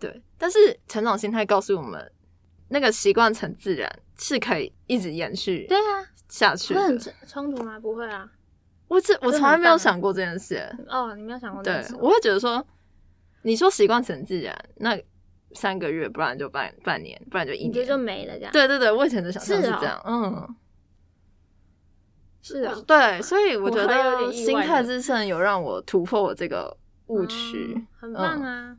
[0.00, 0.22] 对。
[0.38, 2.10] 但是成长心态告诉我们，
[2.68, 6.74] 那个习惯成自然是可以一直延续，对啊，下去。
[6.74, 7.78] 会很冲突吗？
[7.78, 8.30] 不会啊，
[8.88, 10.56] 我这我从来没有想过这件事。
[10.88, 11.62] 哦，你没有想过？
[11.62, 12.66] 对，我会觉得说，
[13.42, 15.00] 你说习惯成自然，那
[15.52, 18.52] 三个月，不然就半半年，不然就一年就没了，这样。
[18.52, 20.56] 对对对，我以前的想象是这样，嗯。
[22.42, 28.76] 是啊，对，所以我觉得心态之胜有让我突破我这个误区，很棒啊！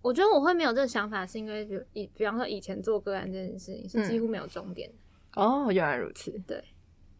[0.00, 4.88] 我觉得我会没有这个想法，是因为比以比方说以前做个案这件事情是几乎没有终点
[5.36, 6.32] 哦，原来如此。
[6.46, 6.62] 对，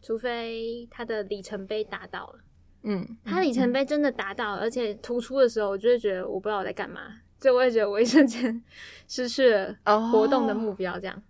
[0.01, 2.39] 除非他的里程碑达到了，
[2.83, 8.63] 嗯，他里程碑真的达到了，而且突出的时候，我就会觉得我不知道我在干嘛，就我也觉得我一瞬间
[9.07, 9.75] 失去了
[10.11, 11.23] 活动的目标，这样，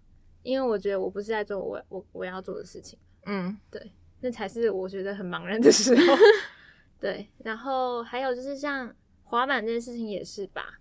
[0.44, 2.98] 因为我觉得我不是在做我我我要做的事情。
[3.26, 6.16] 嗯，对，那才是我觉得很茫然的时候。
[7.00, 8.92] 对，然后还有就是像
[9.24, 10.80] 滑板这件事情也是吧。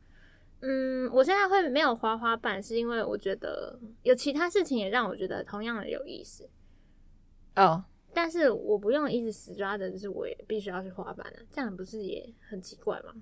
[0.60, 6.48] 嗯，我现在会没有滑滑板，是因为我觉得有其他事情也让我觉得同样的有意思。
[7.56, 13.14] 哦，但是我不用一直死抓着，就是我也必须要去滑板了，这样不是也很奇怪吗？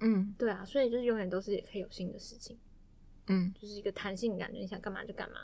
[0.00, 2.58] 嗯，对啊，所以就是永远都是也可以有新的事情。
[3.28, 5.38] 嗯，就是一个弹性感觉，你想干嘛就干嘛。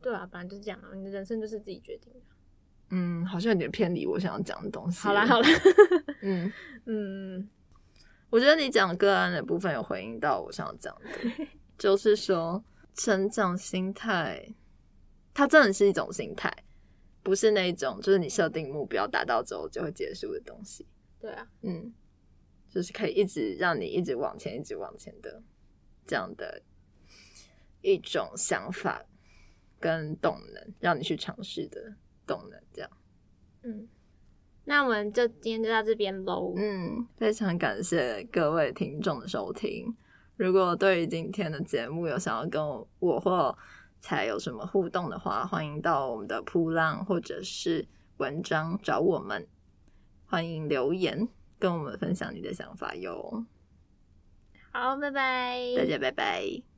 [0.00, 2.20] 对啊，反正就是这样嘛，你的人生就是自己决定的。
[2.90, 4.98] 嗯，好像有点偏离我想要讲的东西。
[5.00, 5.48] 好啦好啦，
[6.22, 6.52] 嗯
[6.86, 7.48] 嗯，
[8.30, 12.64] 我觉得你讲个案的部分有回应到我想要讲的， 就是说
[12.94, 14.54] 成长心态，
[15.34, 16.50] 它真的是一种心态，
[17.22, 20.86] 不是那种就是你设定目标达到之后就会结束的东西。
[21.20, 21.92] 对啊，嗯，
[22.68, 25.42] 就是可以一直让你一直往前，一直往前的
[26.06, 26.62] 这样的
[27.82, 29.04] 一种想法。
[29.82, 31.94] 跟动能，让你去尝试的
[32.26, 32.90] 动能，这样。
[33.62, 33.88] 嗯，
[34.70, 36.54] 那我们就今天就到这边喽。
[36.56, 39.92] 嗯，非常感谢各位听众的收听。
[40.36, 42.64] 如果对于今天的节目有想要跟
[43.00, 43.58] 我或
[44.00, 47.84] 才有什么互动的话，欢迎到我们的铺浪或者是
[48.18, 49.44] 文章找我们。
[50.24, 51.26] 欢迎留言
[51.58, 53.44] 跟我们分享你的想法哟。
[54.70, 56.69] 好，拜拜，大家拜拜。